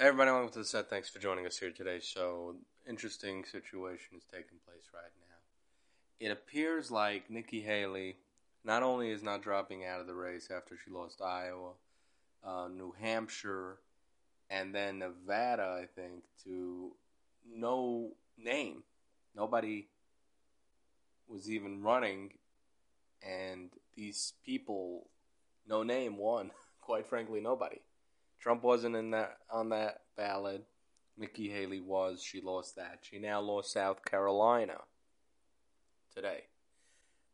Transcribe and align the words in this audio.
Everybody, 0.00 0.30
welcome 0.30 0.50
to 0.52 0.60
the 0.60 0.64
set. 0.64 0.88
Thanks 0.88 1.10
for 1.10 1.18
joining 1.18 1.44
us 1.44 1.58
here 1.58 1.70
today. 1.70 2.00
So, 2.00 2.56
interesting 2.88 3.44
situation 3.44 4.16
is 4.16 4.24
taking 4.24 4.56
place 4.64 4.88
right 4.94 5.12
now. 5.20 6.26
It 6.26 6.32
appears 6.32 6.90
like 6.90 7.28
Nikki 7.28 7.60
Haley 7.60 8.16
not 8.64 8.82
only 8.82 9.10
is 9.10 9.22
not 9.22 9.42
dropping 9.42 9.84
out 9.84 10.00
of 10.00 10.06
the 10.06 10.14
race 10.14 10.48
after 10.50 10.74
she 10.82 10.90
lost 10.90 11.20
Iowa, 11.20 11.72
uh, 12.42 12.68
New 12.74 12.94
Hampshire, 12.98 13.76
and 14.48 14.74
then 14.74 15.00
Nevada, 15.00 15.78
I 15.82 15.84
think, 15.84 16.24
to 16.44 16.92
no 17.54 18.12
name. 18.42 18.84
Nobody 19.36 19.86
was 21.28 21.50
even 21.50 21.82
running, 21.82 22.32
and 23.22 23.68
these 23.94 24.32
people, 24.46 25.10
no 25.68 25.82
name, 25.82 26.16
won. 26.16 26.52
Quite 26.80 27.06
frankly, 27.06 27.42
nobody. 27.42 27.82
Trump 28.40 28.62
wasn't 28.62 28.96
in 28.96 29.10
that 29.10 29.38
on 29.50 29.68
that 29.70 30.00
ballot. 30.16 30.64
Nikki 31.16 31.50
Haley 31.50 31.80
was. 31.80 32.22
She 32.22 32.40
lost 32.40 32.76
that. 32.76 33.00
She 33.02 33.18
now 33.18 33.40
lost 33.40 33.72
South 33.72 34.04
Carolina 34.04 34.78
today. 36.14 36.44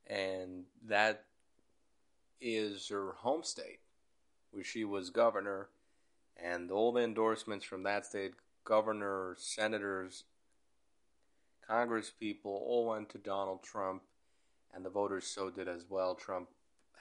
And 0.08 0.64
that 0.86 1.24
is 2.40 2.88
her 2.88 3.12
home 3.18 3.44
state, 3.44 3.80
where 4.50 4.64
she 4.64 4.84
was 4.84 5.10
governor. 5.10 5.68
And 6.36 6.70
all 6.70 6.92
the 6.92 7.02
endorsements 7.02 7.64
from 7.64 7.84
that 7.84 8.04
state, 8.04 8.34
governors, 8.64 9.38
senators, 9.40 10.24
Congress 11.66 12.10
people, 12.10 12.62
all 12.66 12.86
went 12.86 13.08
to 13.10 13.18
Donald 13.18 13.62
Trump. 13.62 14.02
And 14.74 14.84
the 14.84 14.90
voters 14.90 15.26
so 15.26 15.48
did 15.48 15.68
as 15.68 15.84
well. 15.88 16.14
Trump 16.14 16.48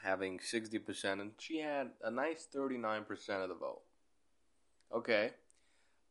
having 0.03 0.37
60%, 0.37 1.19
and 1.19 1.31
she 1.39 1.59
had 1.59 1.89
a 2.03 2.11
nice 2.11 2.47
39% 2.55 3.03
of 3.41 3.49
the 3.49 3.55
vote. 3.55 3.81
Okay. 4.95 5.31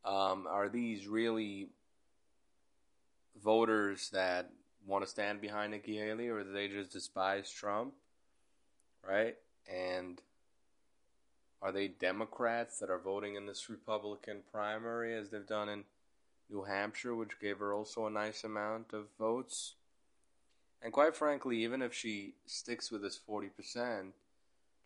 Um, 0.04 0.46
are 0.46 0.68
these 0.68 1.06
really 1.06 1.68
voters 3.42 4.10
that 4.10 4.50
want 4.86 5.02
to 5.02 5.10
stand 5.10 5.41
behind 5.41 5.72
Nikki 5.72 5.96
Haley, 5.96 6.28
or 6.28 6.44
do 6.44 6.52
they 6.52 6.68
just 6.68 6.92
despise 6.92 7.50
Trump? 7.50 7.94
Right? 9.02 9.36
And 9.72 10.20
are 11.62 11.72
they 11.72 11.88
Democrats 11.88 12.78
that 12.78 12.91
are 12.91 12.98
voting 12.98 13.36
in 13.36 13.46
this 13.46 13.70
Republican 13.70 14.42
primary 14.52 15.14
as 15.16 15.30
they've 15.30 15.46
done 15.46 15.70
in 15.70 15.84
New 16.50 16.64
Hampshire, 16.64 17.14
which 17.14 17.41
gave 17.41 17.60
her 17.60 17.72
also 17.72 18.06
a 18.06 18.10
nice 18.10 18.44
amount 18.44 18.92
of 18.92 19.06
votes? 19.19 19.76
And 20.82 20.92
quite 20.92 21.16
frankly, 21.16 21.64
even 21.64 21.80
if 21.80 21.94
she 21.94 22.34
sticks 22.44 22.91
with 22.91 23.00
this 23.00 23.19
40%, 23.26 24.10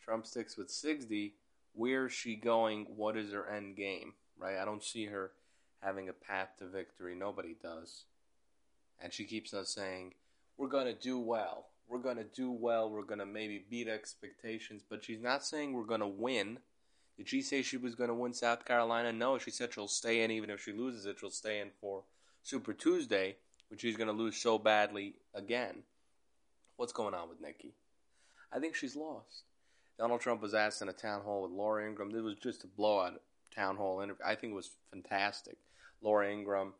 Trump 0.00 0.24
sticks 0.24 0.56
with 0.56 0.70
60, 0.70 1.34
where's 1.78 2.12
she 2.12 2.34
going? 2.34 2.86
What 2.96 3.16
is 3.16 3.32
her 3.32 3.48
end 3.48 3.76
game? 3.76 4.14
Right? 4.36 4.58
I 4.58 4.64
don't 4.64 4.82
see 4.82 5.06
her 5.06 5.30
having 5.80 6.08
a 6.08 6.12
path 6.12 6.48
to 6.58 6.66
victory. 6.66 7.14
Nobody 7.14 7.56
does. 7.62 8.04
And 9.00 9.12
she 9.12 9.24
keeps 9.24 9.54
on 9.54 9.64
saying, 9.64 10.14
We're 10.56 10.68
going 10.68 10.86
to 10.86 10.92
do 10.92 11.18
well. 11.18 11.66
We're 11.88 12.00
going 12.00 12.16
to 12.16 12.24
do 12.24 12.50
well. 12.50 12.90
We're 12.90 13.02
going 13.02 13.20
to 13.20 13.26
maybe 13.26 13.64
beat 13.70 13.88
expectations. 13.88 14.82
But 14.88 15.04
she's 15.04 15.22
not 15.22 15.44
saying 15.44 15.72
we're 15.72 15.84
going 15.84 16.00
to 16.00 16.06
win. 16.06 16.58
Did 17.16 17.28
she 17.28 17.40
say 17.42 17.62
she 17.62 17.76
was 17.76 17.94
going 17.94 18.08
to 18.08 18.14
win 18.14 18.34
South 18.34 18.64
Carolina? 18.64 19.12
No, 19.12 19.38
she 19.38 19.50
said 19.50 19.72
she'll 19.72 19.88
stay 19.88 20.22
in. 20.22 20.30
Even 20.30 20.50
if 20.50 20.62
she 20.62 20.72
loses 20.72 21.06
it, 21.06 21.18
she'll 21.18 21.30
stay 21.30 21.60
in 21.60 21.70
for 21.80 22.02
Super 22.42 22.72
Tuesday, 22.72 23.36
which 23.70 23.80
she's 23.80 23.96
going 23.96 24.08
to 24.08 24.12
lose 24.12 24.36
so 24.36 24.58
badly 24.58 25.14
again. 25.32 25.82
What's 26.76 26.92
going 26.92 27.14
on 27.14 27.28
with 27.28 27.40
Nikki? 27.40 27.74
I 28.52 28.58
think 28.58 28.74
she's 28.74 28.96
lost. 28.96 29.44
Donald 29.98 30.20
Trump 30.20 30.40
was 30.40 30.54
asked 30.54 30.80
in 30.80 30.88
a 30.88 30.92
town 30.92 31.22
hall 31.22 31.42
with 31.42 31.50
Laura 31.50 31.84
Ingraham. 31.86 32.14
It 32.14 32.22
was 32.22 32.36
just 32.36 32.62
a 32.62 32.68
blowout 32.68 33.20
town 33.54 33.76
hall 33.76 34.00
interview. 34.00 34.24
I 34.24 34.36
think 34.36 34.52
it 34.52 34.56
was 34.56 34.70
fantastic. 34.92 35.56
Laura 36.00 36.30
Ingraham 36.30 36.74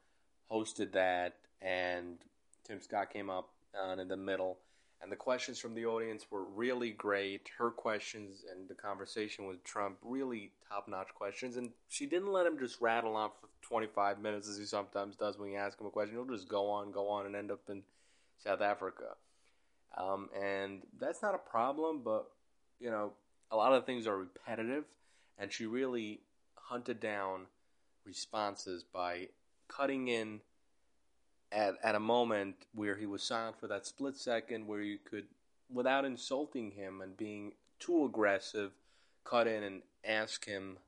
hosted 0.50 0.92
that, 0.92 1.34
and 1.60 2.18
Tim 2.64 2.80
Scott 2.80 3.12
came 3.12 3.28
up 3.28 3.48
uh, 3.74 4.00
in 4.00 4.06
the 4.06 4.16
middle. 4.16 4.58
And 5.00 5.12
the 5.12 5.16
questions 5.16 5.58
from 5.60 5.74
the 5.74 5.86
audience 5.86 6.26
were 6.30 6.44
really 6.44 6.90
great. 6.90 7.50
Her 7.56 7.70
questions 7.70 8.44
and 8.50 8.68
the 8.68 8.74
conversation 8.74 9.46
with 9.46 9.62
Trump, 9.62 9.96
really 10.02 10.52
top 10.68 10.88
notch 10.88 11.14
questions. 11.14 11.56
And 11.56 11.70
she 11.88 12.06
didn't 12.06 12.32
let 12.32 12.46
him 12.46 12.58
just 12.58 12.80
rattle 12.80 13.14
on 13.14 13.30
for 13.40 13.48
25 13.62 14.20
minutes 14.20 14.48
as 14.48 14.58
he 14.58 14.64
sometimes 14.64 15.16
does 15.16 15.38
when 15.38 15.50
you 15.50 15.56
ask 15.56 15.80
him 15.80 15.86
a 15.86 15.90
question. 15.90 16.16
He'll 16.16 16.36
just 16.36 16.48
go 16.48 16.68
on, 16.68 16.90
go 16.90 17.08
on, 17.08 17.26
and 17.26 17.36
end 17.36 17.52
up 17.52 17.60
in 17.68 17.82
South 18.38 18.60
Africa. 18.60 19.14
Um, 19.96 20.30
and 20.36 20.82
that's 20.98 21.22
not 21.22 21.34
a 21.34 21.38
problem, 21.38 22.02
but 22.04 22.26
you 22.80 22.90
know, 22.90 23.12
a 23.50 23.56
lot 23.56 23.72
of 23.72 23.86
things 23.86 24.06
are 24.06 24.16
repetitive, 24.16 24.84
and 25.38 25.52
she 25.52 25.66
really 25.66 26.20
hunted 26.54 27.00
down 27.00 27.46
responses 28.04 28.84
by 28.84 29.28
cutting 29.68 30.08
in 30.08 30.40
at 31.50 31.74
at 31.82 31.94
a 31.94 32.00
moment 32.00 32.54
where 32.74 32.96
he 32.96 33.06
was 33.06 33.22
silent 33.22 33.58
for 33.58 33.66
that 33.68 33.86
split 33.86 34.16
second, 34.16 34.66
where 34.66 34.82
you 34.82 34.98
could, 34.98 35.26
without 35.72 36.04
insulting 36.04 36.72
him 36.72 37.00
and 37.00 37.16
being 37.16 37.52
too 37.78 38.04
aggressive, 38.04 38.72
cut 39.24 39.46
in 39.46 39.62
and 39.62 39.82
ask 40.04 40.44
him 40.44 40.78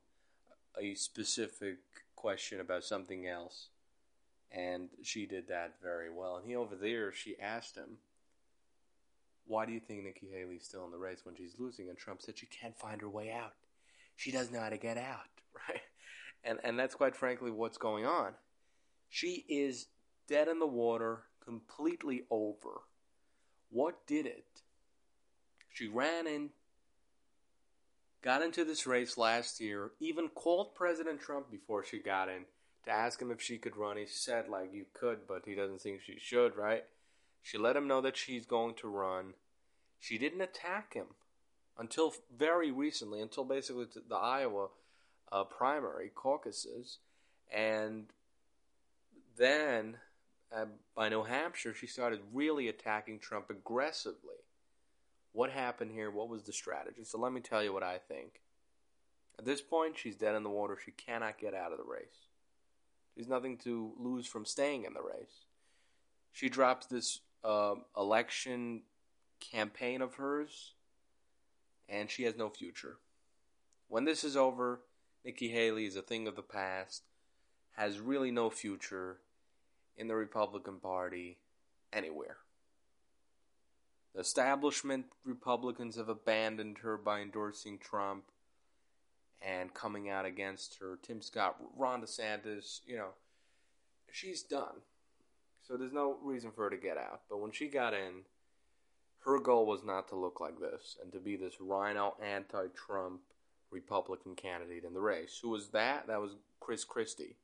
a 0.79 0.95
specific 0.95 1.79
question 2.17 2.61
about 2.61 2.85
something 2.85 3.27
else. 3.27 3.69
And 4.53 4.89
she 5.03 5.27
did 5.27 5.49
that 5.49 5.75
very 5.83 6.11
well. 6.11 6.37
And 6.37 6.47
he 6.47 6.57
over 6.57 6.75
there, 6.75 7.13
she 7.13 7.39
asked 7.39 7.77
him, 7.77 7.99
why 9.51 9.67
do 9.67 9.73
you 9.73 9.81
think 9.81 10.05
Nikki 10.05 10.29
Haley's 10.33 10.65
still 10.65 10.85
in 10.85 10.93
the 10.93 10.97
race 10.97 11.23
when 11.25 11.35
she's 11.35 11.57
losing? 11.59 11.89
And 11.89 11.99
Trump 11.99 12.23
said 12.23 12.39
she 12.39 12.47
can't 12.47 12.79
find 12.79 13.01
her 13.01 13.09
way 13.09 13.33
out. 13.33 13.55
She 14.15 14.31
doesn't 14.31 14.55
know 14.55 14.61
how 14.61 14.69
to 14.69 14.79
get 14.79 14.97
out, 14.97 15.27
right? 15.69 15.81
And 16.45 16.61
and 16.63 16.79
that's 16.79 16.95
quite 16.95 17.17
frankly 17.17 17.51
what's 17.51 17.77
going 17.77 18.07
on. 18.07 18.35
She 19.09 19.45
is 19.49 19.87
dead 20.29 20.47
in 20.47 20.61
the 20.61 20.67
water, 20.67 21.25
completely 21.45 22.23
over. 22.31 22.83
What 23.71 24.07
did 24.07 24.27
it? 24.27 24.63
She 25.73 25.89
ran 25.89 26.29
in, 26.29 26.51
got 28.23 28.43
into 28.43 28.65
this 28.65 28.87
race 28.87 29.19
last 29.19 29.61
year, 29.61 29.91
even 29.99 30.29
called 30.29 30.77
President 30.77 31.21
Trump 31.21 31.51
before 31.51 31.85
she 31.85 31.99
got 31.99 32.29
in 32.29 32.45
to 32.85 32.91
ask 32.91 33.21
him 33.21 33.33
if 33.33 33.41
she 33.41 33.59
could 33.59 33.77
run. 33.77 33.97
He 33.97 34.07
said, 34.07 34.49
like, 34.49 34.73
you 34.73 34.87
could, 34.93 35.27
but 35.27 35.43
he 35.45 35.55
doesn't 35.55 35.81
think 35.81 36.03
she 36.03 36.19
should, 36.19 36.57
right? 36.57 36.85
She 37.43 37.59
let 37.59 37.77
him 37.77 37.89
know 37.89 38.01
that 38.01 38.17
she's 38.17 38.47
going 38.47 38.75
to 38.77 38.89
run. 38.89 39.35
She 39.99 40.19
didn't 40.19 40.41
attack 40.41 40.95
him 40.95 41.07
until 41.79 42.15
very 42.37 42.71
recently, 42.71 43.21
until 43.21 43.45
basically 43.45 43.87
the 44.09 44.17
Iowa 44.17 44.69
uh, 45.33 45.45
primary 45.45 46.11
caucuses. 46.15 46.99
And 47.53 48.07
then 49.37 49.97
uh, 50.55 50.67
by 50.95 51.09
New 51.09 51.25
Hampshire, 51.25 51.75
she 51.75 51.87
started 51.87 52.21
really 52.33 52.69
attacking 52.69 53.19
Trump 53.19 53.51
aggressively. 53.51 54.37
What 55.33 55.51
happened 55.51 55.93
here? 55.93 56.11
What 56.11 56.29
was 56.29 56.43
the 56.43 56.53
strategy? 56.53 57.05
So 57.05 57.19
let 57.19 57.33
me 57.33 57.41
tell 57.41 57.63
you 57.63 57.73
what 57.73 57.83
I 57.83 57.99
think. 57.99 58.41
At 59.39 59.45
this 59.45 59.63
point, 59.63 59.97
she's 59.97 60.17
dead 60.17 60.35
in 60.35 60.43
the 60.43 60.51
water. 60.51 60.77
She 60.85 60.91
cannot 60.91 61.39
get 61.39 61.55
out 61.55 61.73
of 61.73 61.79
the 61.79 61.85
race. 61.85 62.27
She's 63.17 63.29
nothing 63.29 63.57
to 63.59 63.93
lose 63.99 64.27
from 64.27 64.45
staying 64.45 64.85
in 64.85 64.93
the 64.93 65.03
race. 65.03 65.47
She 66.33 66.49
drops 66.49 66.87
this 66.87 67.21
uh, 67.45 67.75
election 67.97 68.83
campaign 69.41 70.03
of 70.03 70.15
hers, 70.15 70.75
and 71.89 72.11
she 72.11 72.25
has 72.25 72.37
no 72.37 72.49
future. 72.49 72.97
When 73.89 74.05
this 74.05 74.23
is 74.25 74.37
over, 74.37 74.81
Nikki 75.25 75.49
Haley 75.49 75.87
is 75.87 75.97
a 75.97 76.03
thing 76.03 76.29
of 76.29 76.37
the 76.37 76.43
past, 76.43 77.03
has 77.77 78.01
really 78.01 78.31
no 78.31 78.51
future 78.51 79.19
in 79.97 80.09
the 80.09 80.15
Republican 80.15 80.79
Party 80.79 81.39
anywhere. 81.93 82.37
The 84.15 84.21
establishment 84.21 85.07
Republicans 85.25 85.97
have 85.97 86.09
abandoned 86.09 86.79
her 86.79 86.97
by 86.97 87.21
endorsing 87.21 87.79
Trump 87.79 88.25
and 89.41 89.73
coming 89.73 90.09
out 90.09 90.25
against 90.25 90.79
her. 90.81 90.99
Tim 91.03 91.23
Scott, 91.23 91.57
Ron 91.77 92.03
DeSantis, 92.03 92.81
you 92.87 92.97
know, 92.97 93.11
she's 94.11 94.43
done. 94.43 94.83
So 95.71 95.77
there's 95.77 95.93
no 95.93 96.17
reason 96.25 96.51
for 96.51 96.65
her 96.65 96.71
to 96.71 96.77
get 96.77 96.97
out. 96.97 97.21
But 97.31 97.41
when 97.41 97.53
she 97.53 97.69
got 97.69 97.95
in, 97.95 98.25
her 99.25 99.39
goal 99.39 99.67
was 99.67 99.85
not 99.85 100.09
to 100.09 100.17
look 100.17 100.41
like 100.41 100.59
this 100.59 100.97
and 101.01 101.13
to 101.13 101.21
be 101.21 101.37
this 101.37 101.61
rhino 101.61 102.17
anti 102.21 102.67
Trump 102.75 103.21
Republican 103.71 104.35
candidate 104.35 104.85
in 104.85 104.95
the 104.95 105.01
race. 105.01 105.39
Who 105.41 105.51
was 105.51 105.69
that? 105.69 106.09
That 106.09 106.21
was 106.21 106.33
Chris 106.59 106.83
Christie, 106.83 107.37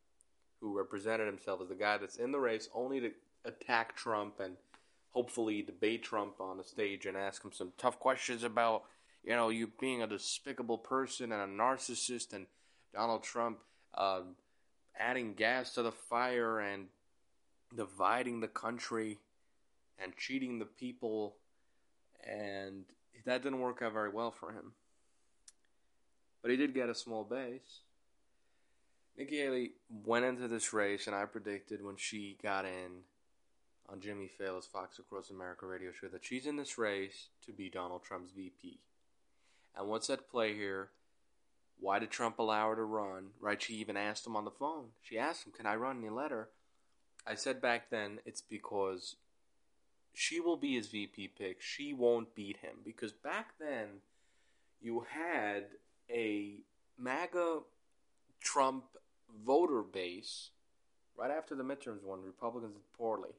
who 0.61 0.77
represented 0.77 1.29
himself 1.29 1.61
as 1.63 1.69
the 1.69 1.77
guy 1.77 1.99
that's 1.99 2.17
in 2.17 2.33
the 2.33 2.41
race 2.41 2.69
only 2.75 2.99
to 2.99 3.13
attack 3.45 3.95
Trump 3.95 4.41
and 4.41 4.57
hopefully 5.11 5.63
debate 5.63 6.03
Trump 6.03 6.41
on 6.41 6.57
the 6.57 6.65
stage 6.65 7.07
and 7.07 7.17
ask 7.17 7.45
him 7.45 7.53
some 7.53 7.73
tough 7.79 8.01
questions 8.01 8.43
about, 8.43 8.83
you 9.23 9.37
know, 9.37 9.51
you 9.51 9.71
being 9.79 10.03
a 10.03 10.07
despicable 10.07 10.79
person 10.79 11.31
and 11.31 11.43
a 11.43 11.63
narcissist 11.63 12.33
and 12.33 12.47
Donald 12.93 13.23
Trump 13.23 13.59
uh, 13.95 14.23
adding 14.99 15.35
gas 15.35 15.75
to 15.75 15.83
the 15.85 15.93
fire 15.93 16.59
and 16.59 16.89
dividing 17.77 18.41
the 18.41 18.49
country 18.49 19.19
and 19.99 20.17
cheating 20.17 20.59
the 20.59 20.65
people, 20.65 21.37
and 22.25 22.85
that 23.25 23.43
didn't 23.43 23.61
work 23.61 23.83
out 23.83 23.93
very 23.93 24.11
well 24.11 24.31
for 24.31 24.53
him. 24.53 24.73
But 26.43 26.51
he 26.51 26.57
did 26.57 26.75
get 26.75 26.89
a 26.89 26.95
small 26.95 27.25
base. 27.25 27.81
Nikki 29.17 29.39
Haley 29.39 29.73
went 30.05 30.27
into 30.27 30.47
this 30.47 30.73
race, 30.73 31.07
and 31.07 31.17
I 31.17 31.25
predicted 31.25 31.83
when 31.83 31.97
she 31.97 32.37
got 32.43 32.65
in 32.67 33.03
on 33.89 34.01
Jimmy 34.01 34.29
Failla's 34.29 34.67
Fox 34.67 34.99
Across 34.99 35.31
America 35.31 35.67
radio 35.67 35.91
show 35.93 36.09
that 36.09 36.25
she's 36.25 36.47
in 36.47 36.57
this 36.57 36.77
race 36.77 37.29
to 37.47 37.53
be 37.53 37.71
Donald 37.71 38.03
Trump's 38.03 38.33
VP. 38.33 38.81
And 39.77 39.89
what's 39.89 40.11
at 40.11 40.29
play 40.31 40.55
here? 40.55 40.91
Why 41.79 41.99
did 41.99 42.11
Trump 42.11 42.39
allow 42.39 42.71
her 42.71 42.77
to 42.77 42.83
run? 42.83 43.29
Right? 43.41 43.61
She 43.61 43.75
even 43.75 43.97
asked 43.97 44.27
him 44.27 44.37
on 44.37 44.45
the 44.45 44.51
phone. 44.51 44.87
She 45.03 45.19
asked 45.19 45.47
him, 45.47 45.53
Can 45.53 45.67
I 45.67 45.77
run? 45.77 45.97
And 45.97 46.05
he 46.05 46.11
let 46.11 46.31
her. 46.31 46.49
I 47.27 47.35
said 47.35 47.61
back 47.61 47.91
then 47.91 48.21
it's 48.25 48.41
because 48.41 49.17
she 50.15 50.41
will 50.41 50.57
be 50.57 50.75
his 50.75 50.87
VP 50.89 51.29
pick. 51.39 51.61
She 51.61 51.93
won't 51.93 52.35
beat 52.35 52.59
him. 52.59 52.77
Because 52.85 53.13
back 53.13 53.55
then, 53.59 54.01
you 54.81 55.05
had 55.11 55.65
a 56.11 56.61
MAGA 56.99 57.61
Trump 58.41 58.85
voter 59.45 59.83
base 59.83 60.51
right 61.17 61.31
after 61.31 61.55
the 61.55 61.65
midterms 61.65 62.05
when 62.05 62.23
Republicans 62.23 62.75
did 62.75 62.93
poorly 62.97 63.33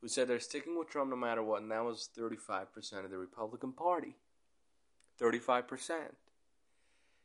who 0.00 0.08
said 0.08 0.28
they're 0.28 0.40
sticking 0.40 0.78
with 0.78 0.88
Trump 0.88 1.10
no 1.10 1.16
matter 1.16 1.42
what, 1.42 1.62
and 1.62 1.70
that 1.70 1.84
was 1.84 2.08
35% 2.16 3.04
of 3.04 3.10
the 3.10 3.18
Republican 3.18 3.72
Party. 3.72 4.14
35%. 5.20 5.92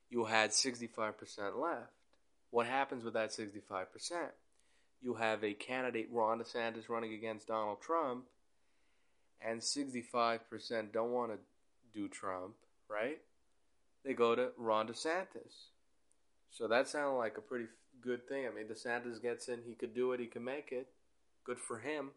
You 0.09 0.25
had 0.25 0.51
65% 0.51 1.13
left. 1.55 1.91
What 2.49 2.65
happens 2.67 3.03
with 3.03 3.13
that 3.13 3.29
65%? 3.29 3.85
You 5.03 5.15
have 5.15 5.43
a 5.43 5.53
candidate, 5.53 6.07
Ron 6.11 6.39
DeSantis, 6.39 6.87
running 6.87 7.13
against 7.13 7.47
Donald 7.47 7.81
Trump, 7.81 8.23
and 9.45 9.59
65% 9.59 10.39
don't 10.93 11.11
want 11.11 11.33
to 11.33 11.39
do 11.93 12.07
Trump, 12.07 12.53
right? 12.89 13.19
They 14.05 14.13
go 14.13 14.33
to 14.33 14.51
Ron 14.57 14.87
DeSantis. 14.87 15.67
So 16.51 16.67
that 16.69 16.87
sounded 16.87 17.17
like 17.17 17.37
a 17.37 17.41
pretty 17.41 17.65
good 18.01 18.27
thing. 18.27 18.47
I 18.47 18.55
mean, 18.55 18.67
DeSantis 18.67 19.21
gets 19.21 19.49
in, 19.49 19.59
he 19.65 19.73
could 19.73 19.93
do 19.93 20.13
it, 20.13 20.21
he 20.21 20.27
can 20.27 20.43
make 20.43 20.71
it. 20.71 20.87
Good 21.43 21.59
for 21.59 21.79
him. 21.79 22.11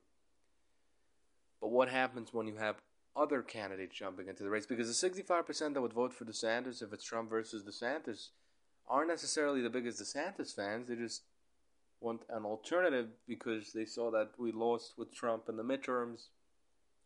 But 1.61 1.71
what 1.71 1.88
happens 1.88 2.33
when 2.33 2.47
you 2.47 2.56
have 2.56 2.77
other 3.17 3.43
candidates 3.43 3.97
jumping 3.97 4.29
into 4.29 4.44
the 4.44 4.50
race? 4.50 4.67
Because 4.67 5.00
the 5.00 5.11
65% 5.11 5.75
that 5.75 5.81
would 5.81 5.93
vote 5.93 6.12
for 6.12 6.25
DeSantis, 6.25 6.83
if 6.83 6.93
it's 6.93 7.05
Trump 7.05 7.31
versus 7.31 7.65
DeSantis, 7.65 8.29
aren't 8.88 9.09
necessarily 9.09 9.61
the 9.62 9.71
biggest 9.71 10.00
DeSantis 10.00 10.55
fans. 10.55 10.88
They 10.88 10.94
just 10.94 11.23
want 12.00 12.22
an 12.28 12.44
alternative 12.44 13.08
because 13.26 13.72
they 13.72 13.84
saw 13.84 14.10
that 14.10 14.31
we 14.38 14.52
lost 14.52 14.94
with 14.96 15.14
Trump 15.14 15.48
in 15.48 15.56
the 15.56 15.62
midterms 15.62 16.28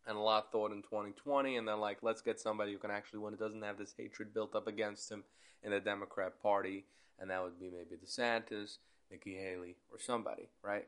and 0.07 0.17
a 0.17 0.21
lot 0.21 0.51
thought 0.51 0.71
in 0.71 0.81
2020. 0.81 1.57
And 1.57 1.67
they're 1.67 1.75
like, 1.75 1.99
let's 2.01 2.21
get 2.21 2.39
somebody 2.39 2.73
who 2.73 2.77
can 2.77 2.91
actually 2.91 3.19
win. 3.19 3.33
It 3.33 3.39
doesn't 3.39 3.61
have 3.61 3.77
this 3.77 3.93
hatred 3.97 4.33
built 4.33 4.55
up 4.55 4.67
against 4.67 5.11
him 5.11 5.23
in 5.63 5.71
the 5.71 5.79
Democrat 5.79 6.41
Party. 6.41 6.85
And 7.19 7.29
that 7.29 7.43
would 7.43 7.59
be 7.59 7.69
maybe 7.69 8.01
DeSantis, 8.03 8.77
Nikki 9.09 9.35
Haley, 9.35 9.75
or 9.91 9.99
somebody, 9.99 10.49
right? 10.63 10.87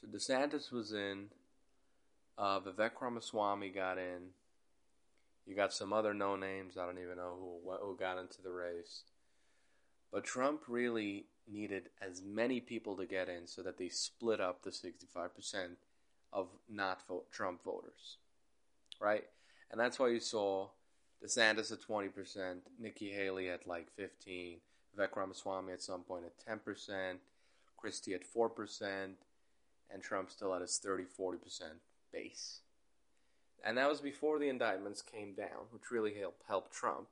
So 0.00 0.08
DeSantis 0.08 0.72
was 0.72 0.92
in. 0.92 1.26
Uh, 2.36 2.60
Vivek 2.60 2.92
Ramaswamy 3.00 3.70
got 3.70 3.98
in. 3.98 4.30
You 5.46 5.54
got 5.54 5.72
some 5.72 5.92
other 5.92 6.14
no 6.14 6.36
names. 6.36 6.76
I 6.76 6.86
don't 6.86 6.98
even 6.98 7.16
know 7.16 7.36
who 7.38 7.72
who 7.80 7.96
got 7.96 8.18
into 8.18 8.42
the 8.42 8.50
race. 8.50 9.02
But 10.12 10.24
Trump 10.24 10.62
really 10.68 11.26
needed 11.50 11.90
as 12.00 12.22
many 12.22 12.60
people 12.60 12.96
to 12.96 13.06
get 13.06 13.28
in 13.28 13.46
so 13.46 13.62
that 13.62 13.78
they 13.78 13.88
split 13.88 14.40
up 14.40 14.62
the 14.62 14.70
65% 14.70 15.76
of 16.32 16.48
not 16.68 17.06
vote 17.06 17.30
Trump 17.30 17.62
voters. 17.64 18.18
Right? 19.00 19.24
And 19.70 19.80
that's 19.80 19.98
why 19.98 20.08
you 20.08 20.20
saw 20.20 20.68
DeSantis 21.24 21.72
at 21.72 21.80
20%, 21.80 22.56
Nikki 22.78 23.10
Haley 23.10 23.48
at 23.48 23.66
like 23.66 23.90
15, 23.96 24.58
Vivek 24.96 25.16
Ramaswamy 25.16 25.72
at 25.72 25.82
some 25.82 26.02
point 26.02 26.24
at 26.24 26.60
10%, 26.60 27.16
Christie 27.76 28.14
at 28.14 28.22
4%, 28.24 29.10
and 29.92 30.02
Trump 30.02 30.30
still 30.30 30.54
at 30.54 30.62
his 30.62 30.78
30 30.78 31.04
40% 31.18 31.36
base. 32.12 32.60
And 33.64 33.78
that 33.78 33.88
was 33.88 34.00
before 34.00 34.38
the 34.38 34.48
indictments 34.48 35.02
came 35.02 35.34
down, 35.34 35.66
which 35.70 35.90
really 35.90 36.14
helped, 36.14 36.42
helped 36.48 36.72
Trump. 36.72 37.06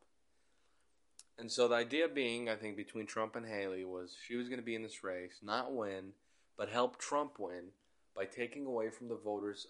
And 1.40 1.50
so 1.50 1.69
the 1.69 1.75
idea 1.76 2.06
being, 2.06 2.50
I 2.50 2.56
think, 2.56 2.76
between 2.76 3.06
Trump 3.06 3.34
and 3.34 3.46
Haley 3.46 3.82
was 3.82 4.14
she 4.26 4.37
was 4.37 4.48
going 4.48 4.60
to 4.60 4.64
be 4.64 4.75
in 4.75 4.82
this 4.82 5.02
race, 5.02 5.38
not 5.42 5.72
win, 5.72 6.12
but 6.58 6.69
help 6.69 6.98
Trump 6.98 7.38
win 7.38 7.69
by 8.14 8.26
taking 8.26 8.66
away 8.66 8.90
from 8.90 9.08
the 9.08 9.16
voters 9.16 9.66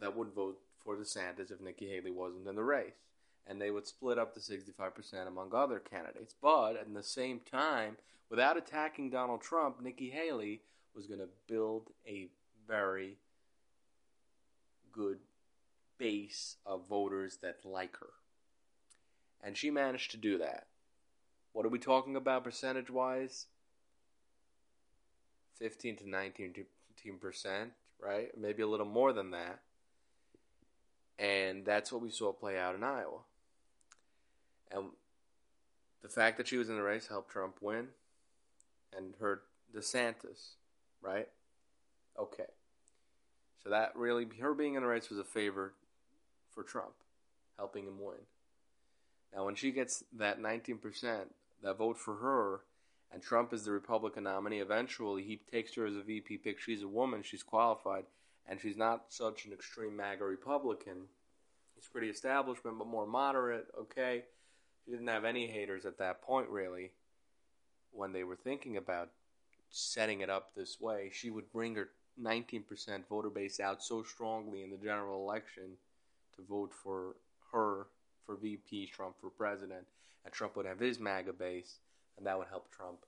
that 0.00 0.16
would 0.16 0.28
vote 0.28 0.60
for 0.78 0.96
DeSantis 0.96 1.50
if 1.50 1.60
Nikki 1.60 1.88
Haley 1.88 2.12
wasn't 2.12 2.46
in 2.46 2.54
the 2.54 2.62
race. 2.62 2.92
And 3.48 3.60
they 3.60 3.72
would 3.72 3.88
split 3.88 4.16
up 4.16 4.32
the 4.32 4.40
65% 4.40 5.26
among 5.26 5.52
other 5.52 5.80
candidates. 5.80 6.36
But 6.40 6.76
at 6.76 6.94
the 6.94 7.02
same 7.02 7.40
time, 7.40 7.96
without 8.30 8.56
attacking 8.56 9.10
Donald 9.10 9.42
Trump, 9.42 9.82
Nikki 9.82 10.10
Haley 10.10 10.60
was 10.94 11.08
going 11.08 11.20
to 11.20 11.28
build 11.48 11.88
a 12.06 12.28
very 12.68 13.16
good 14.92 15.18
base 15.98 16.58
of 16.64 16.86
voters 16.88 17.38
that 17.42 17.64
like 17.64 17.96
her. 17.96 18.10
And 19.42 19.56
she 19.56 19.70
managed 19.70 20.12
to 20.12 20.16
do 20.16 20.38
that. 20.38 20.68
What 21.58 21.66
are 21.66 21.70
we 21.70 21.80
talking 21.80 22.14
about 22.14 22.44
percentage 22.44 22.88
wise? 22.88 23.46
15 25.58 25.96
to 25.96 26.08
19 26.08 26.54
percent, 27.20 27.72
right? 28.00 28.28
Maybe 28.38 28.62
a 28.62 28.66
little 28.68 28.86
more 28.86 29.12
than 29.12 29.32
that. 29.32 29.58
And 31.18 31.64
that's 31.64 31.90
what 31.90 32.00
we 32.00 32.10
saw 32.10 32.32
play 32.32 32.56
out 32.56 32.76
in 32.76 32.84
Iowa. 32.84 33.22
And 34.70 34.90
the 36.00 36.08
fact 36.08 36.36
that 36.36 36.46
she 36.46 36.58
was 36.58 36.68
in 36.68 36.76
the 36.76 36.82
race 36.82 37.08
helped 37.08 37.32
Trump 37.32 37.56
win 37.60 37.88
and 38.96 39.14
hurt 39.18 39.42
DeSantis, 39.74 40.50
right? 41.02 41.26
Okay. 42.16 42.46
So 43.64 43.70
that 43.70 43.96
really, 43.96 44.28
her 44.40 44.54
being 44.54 44.76
in 44.76 44.82
the 44.82 44.88
race 44.88 45.10
was 45.10 45.18
a 45.18 45.24
favor 45.24 45.72
for 46.52 46.62
Trump, 46.62 46.94
helping 47.58 47.82
him 47.82 47.98
win. 48.00 48.14
Now, 49.34 49.44
when 49.44 49.56
she 49.56 49.72
gets 49.72 50.04
that 50.16 50.40
19% 50.40 51.24
that 51.62 51.78
vote 51.78 51.98
for 51.98 52.16
her, 52.16 52.60
and 53.12 53.22
Trump 53.22 53.52
is 53.52 53.64
the 53.64 53.72
Republican 53.72 54.24
nominee, 54.24 54.60
eventually 54.60 55.22
he 55.22 55.40
takes 55.50 55.74
her 55.74 55.86
as 55.86 55.96
a 55.96 56.02
VP 56.02 56.38
pick. 56.38 56.60
She's 56.60 56.82
a 56.82 56.88
woman, 56.88 57.22
she's 57.22 57.42
qualified, 57.42 58.04
and 58.46 58.60
she's 58.60 58.76
not 58.76 59.06
such 59.08 59.46
an 59.46 59.52
extreme 59.52 59.96
MAGA 59.96 60.24
Republican. 60.24 61.08
He's 61.74 61.88
pretty 61.88 62.08
establishment, 62.08 62.78
but 62.78 62.86
more 62.86 63.06
moderate, 63.06 63.66
okay? 63.78 64.24
She 64.84 64.90
didn't 64.90 65.08
have 65.08 65.24
any 65.24 65.46
haters 65.46 65.86
at 65.86 65.98
that 65.98 66.22
point, 66.22 66.48
really, 66.48 66.92
when 67.92 68.12
they 68.12 68.24
were 68.24 68.36
thinking 68.36 68.76
about 68.76 69.10
setting 69.70 70.20
it 70.20 70.30
up 70.30 70.54
this 70.54 70.80
way. 70.80 71.10
She 71.12 71.30
would 71.30 71.52
bring 71.52 71.74
her 71.76 71.88
19% 72.20 72.64
voter 73.08 73.30
base 73.30 73.60
out 73.60 73.82
so 73.82 74.02
strongly 74.02 74.62
in 74.62 74.70
the 74.70 74.76
general 74.76 75.22
election 75.22 75.76
to 76.36 76.42
vote 76.42 76.72
for 76.72 77.16
her 77.52 77.86
for 78.28 78.36
VP, 78.36 78.88
Trump 78.88 79.14
for 79.18 79.30
president, 79.30 79.86
and 80.22 80.34
Trump 80.34 80.54
would 80.54 80.66
have 80.66 80.78
his 80.78 81.00
MAGA 81.00 81.32
base, 81.32 81.78
and 82.18 82.26
that 82.26 82.36
would 82.36 82.48
help 82.48 82.70
Trump 82.70 82.98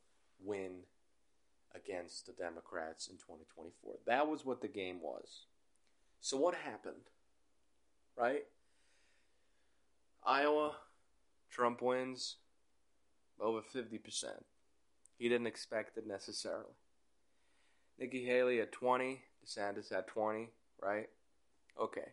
win 0.43 0.79
against 1.75 2.25
the 2.25 2.33
Democrats 2.33 3.09
in 3.09 3.17
2024. 3.17 3.97
That 4.07 4.27
was 4.27 4.47
what 4.47 4.63
the 4.63 4.69
game 4.69 5.03
was. 5.03 5.45
So 6.23 6.39
what 6.39 6.55
happened? 6.55 7.11
Right? 8.17 8.45
Iowa, 10.25 10.73
Trump 11.51 11.83
wins 11.83 12.37
over 13.39 13.61
50%. 13.61 14.25
He 15.19 15.29
didn't 15.29 15.47
expect 15.47 15.99
it 15.99 16.07
necessarily. 16.07 16.73
Nikki 17.99 18.25
Haley 18.25 18.61
at 18.61 18.73
20, 18.73 19.21
DeSantis 19.45 19.93
at 19.93 20.09
20, 20.09 20.49
right? 20.83 21.11
Okay. 21.79 22.09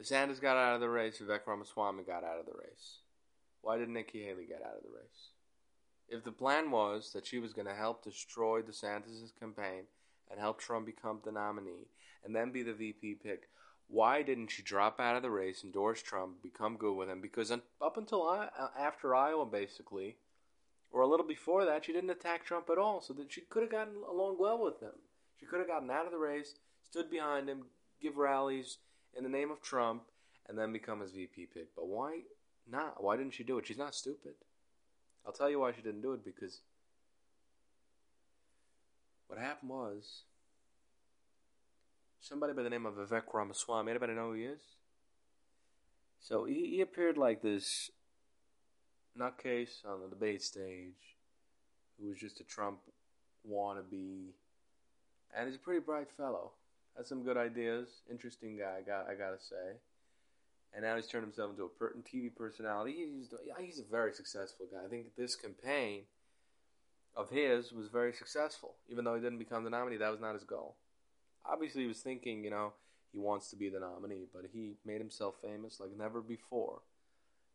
DeSantis 0.00 0.40
got 0.40 0.56
out 0.56 0.74
of 0.74 0.80
the 0.80 0.88
race, 0.88 1.18
Vivek 1.18 1.46
Ramaswamy 1.46 2.04
got 2.04 2.22
out 2.22 2.38
of 2.38 2.46
the 2.46 2.52
race. 2.52 2.98
Why 3.62 3.78
did 3.78 3.88
Nikki 3.88 4.22
Haley 4.22 4.46
get 4.46 4.62
out 4.62 4.76
of 4.76 4.84
the 4.84 4.96
race? 4.96 5.30
If 6.08 6.24
the 6.24 6.32
plan 6.32 6.70
was 6.70 7.12
that 7.12 7.26
she 7.26 7.38
was 7.38 7.52
going 7.52 7.66
to 7.66 7.74
help 7.74 8.04
destroy 8.04 8.62
DeSantis' 8.62 9.38
campaign 9.38 9.84
and 10.30 10.38
help 10.38 10.60
Trump 10.60 10.86
become 10.86 11.20
the 11.24 11.32
nominee 11.32 11.88
and 12.24 12.34
then 12.34 12.52
be 12.52 12.62
the 12.62 12.72
VP 12.72 13.16
pick, 13.22 13.48
why 13.88 14.22
didn't 14.22 14.50
she 14.50 14.62
drop 14.62 15.00
out 15.00 15.16
of 15.16 15.22
the 15.22 15.30
race, 15.30 15.64
endorse 15.64 16.02
Trump, 16.02 16.42
become 16.42 16.76
good 16.76 16.94
with 16.94 17.08
him? 17.08 17.20
Because 17.20 17.50
up 17.50 17.96
until 17.96 18.22
I, 18.28 18.48
uh, 18.58 18.68
after 18.78 19.14
Iowa, 19.14 19.46
basically, 19.46 20.16
or 20.90 21.00
a 21.00 21.06
little 21.06 21.26
before 21.26 21.64
that, 21.64 21.84
she 21.84 21.92
didn't 21.92 22.10
attack 22.10 22.44
Trump 22.44 22.68
at 22.70 22.78
all, 22.78 23.00
so 23.00 23.12
that 23.14 23.32
she 23.32 23.40
could 23.40 23.62
have 23.62 23.72
gotten 23.72 23.94
along 24.08 24.36
well 24.38 24.62
with 24.62 24.80
him. 24.80 24.92
She 25.40 25.46
could 25.46 25.58
have 25.58 25.68
gotten 25.68 25.90
out 25.90 26.06
of 26.06 26.12
the 26.12 26.18
race, 26.18 26.54
stood 26.82 27.10
behind 27.10 27.48
him, 27.48 27.64
give 28.00 28.16
rallies 28.16 28.78
in 29.16 29.24
the 29.24 29.30
name 29.30 29.50
of 29.50 29.60
Trump, 29.62 30.02
and 30.48 30.58
then 30.58 30.72
become 30.72 31.00
his 31.00 31.12
VP 31.12 31.48
pick. 31.52 31.74
But 31.76 31.88
why 31.88 32.20
not? 32.70 33.02
Why 33.02 33.16
didn't 33.16 33.34
she 33.34 33.44
do 33.44 33.58
it? 33.58 33.66
She's 33.66 33.78
not 33.78 33.94
stupid. 33.94 34.34
I'll 35.26 35.32
tell 35.32 35.50
you 35.50 35.60
why 35.60 35.72
she 35.72 35.82
didn't 35.82 36.00
do 36.00 36.14
it 36.14 36.24
because 36.24 36.60
what 39.26 39.38
happened 39.38 39.70
was 39.70 40.22
somebody 42.20 42.54
by 42.54 42.62
the 42.62 42.70
name 42.70 42.86
of 42.86 42.94
Vivek 42.94 43.24
Ramaswamy. 43.32 43.90
Anybody 43.90 44.14
know 44.14 44.28
who 44.28 44.34
he 44.34 44.44
is? 44.44 44.60
So 46.20 46.44
he, 46.44 46.70
he 46.70 46.80
appeared 46.80 47.18
like 47.18 47.42
this 47.42 47.90
nutcase 49.18 49.84
on 49.86 50.00
the 50.00 50.08
debate 50.08 50.42
stage 50.42 51.16
who 52.00 52.08
was 52.08 52.18
just 52.18 52.40
a 52.40 52.44
Trump 52.44 52.78
wannabe, 53.48 54.30
and 55.36 55.46
he's 55.46 55.56
a 55.56 55.60
pretty 55.60 55.80
bright 55.80 56.08
fellow. 56.16 56.52
Has 56.98 57.08
some 57.08 57.22
good 57.22 57.36
ideas. 57.36 57.88
Interesting 58.10 58.58
guy, 58.58 58.78
I 58.78 58.82
got 58.82 59.08
I 59.08 59.14
gotta 59.14 59.38
say. 59.38 59.78
And 60.74 60.82
now 60.82 60.96
he's 60.96 61.06
turned 61.06 61.24
himself 61.24 61.50
into 61.50 61.64
a 61.64 61.68
TV 62.02 62.34
personality. 62.34 62.92
He's 62.92 63.32
he's 63.58 63.78
a 63.78 63.84
very 63.84 64.12
successful 64.12 64.66
guy. 64.70 64.84
I 64.84 64.88
think 64.88 65.14
this 65.16 65.36
campaign 65.36 66.02
of 67.16 67.30
his 67.30 67.72
was 67.72 67.88
very 67.88 68.12
successful, 68.12 68.74
even 68.88 69.04
though 69.04 69.14
he 69.14 69.20
didn't 69.20 69.38
become 69.38 69.62
the 69.62 69.70
nominee. 69.70 69.96
That 69.96 70.10
was 70.10 70.20
not 70.20 70.34
his 70.34 70.42
goal. 70.42 70.74
Obviously, 71.46 71.82
he 71.82 71.88
was 71.88 72.00
thinking, 72.00 72.44
you 72.44 72.50
know, 72.50 72.72
he 73.12 73.18
wants 73.18 73.48
to 73.50 73.56
be 73.56 73.68
the 73.68 73.80
nominee, 73.80 74.26
but 74.34 74.44
he 74.52 74.74
made 74.84 74.98
himself 74.98 75.36
famous 75.40 75.80
like 75.80 75.96
never 75.96 76.20
before. 76.20 76.80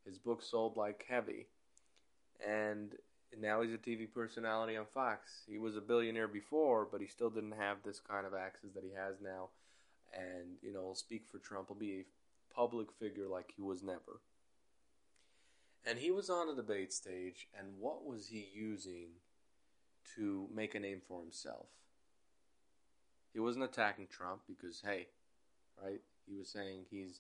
His 0.06 0.18
book 0.18 0.42
sold 0.42 0.78
like 0.78 1.06
heavy, 1.08 1.48
and 2.46 2.96
now 3.40 3.62
he's 3.62 3.74
a 3.74 3.78
TV 3.78 4.12
personality 4.12 4.78
on 4.78 4.86
Fox. 4.94 5.44
He 5.48 5.58
was 5.58 5.76
a 5.76 5.82
billionaire 5.82 6.28
before, 6.28 6.88
but 6.92 7.02
he 7.02 7.08
still 7.08 7.30
didn't 7.30 7.54
have 7.54 7.78
this 7.84 8.00
kind 8.00 8.26
of 8.26 8.34
access 8.34 8.72
that 8.76 8.84
he 8.84 8.92
has 8.96 9.16
now. 9.22 9.50
And, 10.14 10.58
you 10.62 10.74
know, 10.74 10.94
speak 10.94 11.24
for 11.32 11.40
Trump, 11.40 11.70
will 11.70 11.76
be 11.76 12.02
a 12.02 12.54
public 12.56 12.92
figure 13.00 13.28
like 13.28 13.54
he 13.56 13.62
was 13.62 13.82
never. 13.82 14.22
And 15.86 16.00
he 16.00 16.12
was 16.12 16.30
on 16.30 16.50
a 16.50 16.56
debate 16.56 16.94
stage, 16.94 17.48
and 17.58 17.80
what 17.80 18.06
was 18.06 18.28
he 18.28 18.48
using 18.54 19.10
to 20.16 20.48
make 20.54 20.76
a 20.76 20.80
name 20.80 21.02
for 21.08 21.22
himself? 21.22 21.66
He 23.34 23.40
wasn't 23.40 23.66
attacking 23.66 24.08
Trump 24.08 24.42
because, 24.48 24.82
hey, 24.86 25.08
right? 25.84 26.02
He 26.28 26.38
was 26.38 26.48
saying 26.50 26.86
he's 26.90 27.20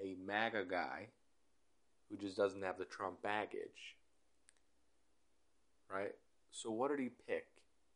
a 0.00 0.14
MAGA 0.24 0.66
guy 0.70 1.08
who 2.08 2.16
just 2.16 2.36
doesn't 2.36 2.62
have 2.62 2.78
the 2.78 2.84
Trump 2.84 3.22
baggage 3.22 3.96
right? 5.92 6.14
So 6.50 6.70
what 6.70 6.90
did 6.90 7.00
he 7.00 7.10
pick? 7.26 7.46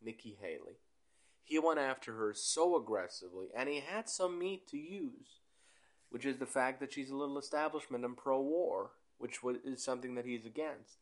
Nikki 0.02 0.36
Haley. 0.40 0.78
He 1.42 1.58
went 1.58 1.78
after 1.78 2.14
her 2.14 2.34
so 2.34 2.76
aggressively, 2.76 3.46
and 3.56 3.68
he 3.68 3.80
had 3.80 4.08
some 4.08 4.38
meat 4.38 4.66
to 4.68 4.76
use, 4.76 5.40
which 6.10 6.24
is 6.24 6.38
the 6.38 6.46
fact 6.46 6.80
that 6.80 6.92
she's 6.92 7.10
a 7.10 7.16
little 7.16 7.38
establishment 7.38 8.04
and 8.04 8.16
pro-war, 8.16 8.90
which 9.18 9.38
is 9.64 9.82
something 9.82 10.14
that 10.16 10.24
he's 10.24 10.44
against. 10.44 10.98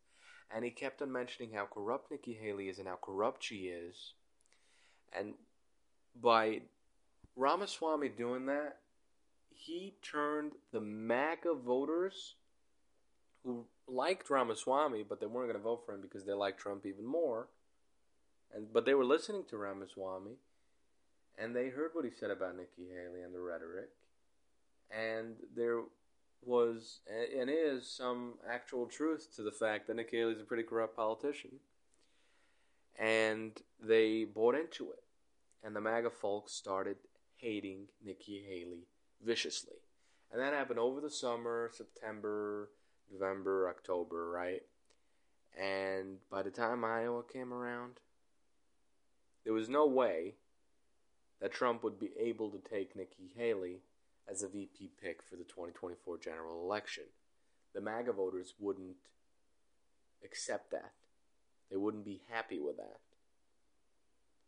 And 0.54 0.64
he 0.64 0.70
kept 0.70 1.00
on 1.00 1.10
mentioning 1.10 1.52
how 1.54 1.64
corrupt 1.64 2.10
Nikki 2.10 2.34
Haley 2.34 2.68
is 2.68 2.78
and 2.78 2.86
how 2.86 2.98
corrupt 3.02 3.42
she 3.42 3.68
is. 3.68 4.12
And 5.18 5.34
by 6.20 6.60
Ramaswamy 7.36 8.10
doing 8.10 8.46
that, 8.46 8.76
he 9.50 9.94
turned 10.02 10.52
the 10.72 10.80
MAGA 10.80 11.54
voters 11.54 12.34
who 13.42 13.64
liked 13.86 14.30
Ramaswamy, 14.30 15.04
but 15.08 15.20
they 15.20 15.26
weren't 15.26 15.50
going 15.50 15.60
to 15.60 15.62
vote 15.62 15.82
for 15.84 15.94
him 15.94 16.00
because 16.00 16.24
they 16.24 16.32
liked 16.32 16.60
Trump 16.60 16.86
even 16.86 17.04
more. 17.04 17.48
And 18.54 18.72
but 18.72 18.84
they 18.84 18.94
were 18.94 19.04
listening 19.04 19.44
to 19.50 19.56
Ramaswamy, 19.56 20.36
and 21.38 21.54
they 21.54 21.68
heard 21.68 21.90
what 21.92 22.04
he 22.04 22.10
said 22.10 22.30
about 22.30 22.56
Nikki 22.56 22.88
Haley 22.88 23.22
and 23.22 23.34
the 23.34 23.40
rhetoric, 23.40 23.90
and 24.90 25.34
there 25.56 25.82
was 26.44 27.00
and 27.08 27.50
is 27.50 27.90
some 27.90 28.34
actual 28.48 28.86
truth 28.86 29.34
to 29.34 29.42
the 29.42 29.50
fact 29.50 29.86
that 29.86 29.96
Nikki 29.96 30.18
Haley 30.18 30.34
is 30.34 30.40
a 30.40 30.44
pretty 30.44 30.62
corrupt 30.62 30.94
politician, 30.94 31.58
and 32.96 33.60
they 33.82 34.24
bought 34.24 34.54
into 34.54 34.90
it, 34.92 35.02
and 35.64 35.74
the 35.74 35.80
MAGA 35.80 36.10
folks 36.10 36.52
started 36.52 36.96
hating 37.36 37.88
Nikki 38.04 38.44
Haley 38.46 38.86
viciously, 39.20 39.78
and 40.30 40.40
that 40.40 40.52
happened 40.52 40.78
over 40.78 41.00
the 41.00 41.10
summer, 41.10 41.70
September 41.72 42.68
November, 43.12 43.68
October, 43.68 44.30
right? 44.30 44.62
And 45.58 46.18
by 46.30 46.42
the 46.42 46.50
time 46.50 46.84
Iowa 46.84 47.22
came 47.22 47.52
around, 47.52 48.00
there 49.44 49.52
was 49.52 49.68
no 49.68 49.86
way 49.86 50.34
that 51.40 51.52
Trump 51.52 51.84
would 51.84 51.98
be 51.98 52.10
able 52.18 52.50
to 52.50 52.58
take 52.58 52.96
Nikki 52.96 53.32
Haley 53.36 53.82
as 54.28 54.42
a 54.42 54.48
VP 54.48 54.90
pick 55.00 55.22
for 55.22 55.36
the 55.36 55.44
2024 55.44 56.18
general 56.18 56.62
election. 56.62 57.04
The 57.74 57.80
MAGA 57.80 58.12
voters 58.12 58.54
wouldn't 58.58 58.96
accept 60.24 60.70
that. 60.70 60.92
They 61.70 61.76
wouldn't 61.76 62.04
be 62.04 62.22
happy 62.30 62.58
with 62.58 62.76
that. 62.78 63.00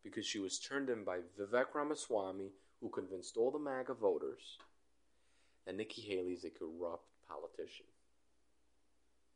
Because 0.02 0.24
she 0.24 0.38
was 0.38 0.58
turned 0.58 0.88
in 0.88 1.04
by 1.04 1.18
Vivek 1.38 1.74
Ramaswamy, 1.74 2.52
who 2.80 2.88
convinced 2.88 3.36
all 3.36 3.50
the 3.50 3.58
MAGA 3.58 3.94
voters 3.94 4.58
that 5.66 5.76
Nikki 5.76 6.02
Haley 6.02 6.32
is 6.32 6.44
a 6.44 6.50
corrupt 6.50 7.08
politician 7.28 7.86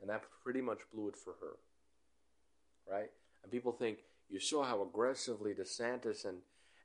and 0.00 0.10
that 0.10 0.24
pretty 0.42 0.60
much 0.60 0.80
blew 0.92 1.08
it 1.08 1.16
for 1.16 1.34
her. 1.40 1.56
Right? 2.90 3.10
And 3.42 3.52
people 3.52 3.72
think 3.72 3.98
you 4.28 4.40
saw 4.40 4.64
how 4.64 4.82
aggressively 4.82 5.54
DeSantis 5.54 6.24
and, 6.24 6.38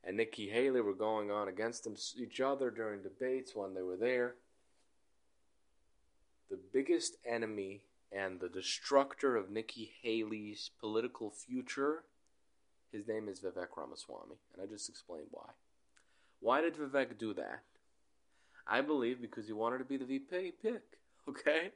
and 0.03 0.17
Nikki 0.17 0.49
Haley 0.49 0.81
were 0.81 0.93
going 0.93 1.31
on 1.31 1.47
against 1.47 1.83
them, 1.83 1.95
each 2.17 2.41
other 2.41 2.69
during 2.69 3.01
debates 3.01 3.55
when 3.55 3.73
they 3.73 3.81
were 3.81 3.97
there. 3.97 4.35
The 6.49 6.59
biggest 6.73 7.17
enemy 7.25 7.81
and 8.11 8.39
the 8.39 8.49
destructor 8.49 9.35
of 9.35 9.49
Nikki 9.49 9.91
Haley's 10.01 10.71
political 10.79 11.31
future, 11.31 12.03
his 12.91 13.07
name 13.07 13.27
is 13.27 13.39
Vivek 13.39 13.75
Ramaswamy, 13.75 14.35
and 14.53 14.61
I 14.61 14.65
just 14.65 14.89
explained 14.89 15.27
why. 15.31 15.49
Why 16.39 16.61
did 16.61 16.75
Vivek 16.75 17.17
do 17.17 17.33
that? 17.33 17.61
I 18.67 18.81
believe 18.81 19.21
because 19.21 19.47
he 19.47 19.53
wanted 19.53 19.79
to 19.79 19.85
be 19.85 19.97
the 19.97 20.05
VP 20.05 20.53
pick, 20.61 20.81
okay? 21.29 21.71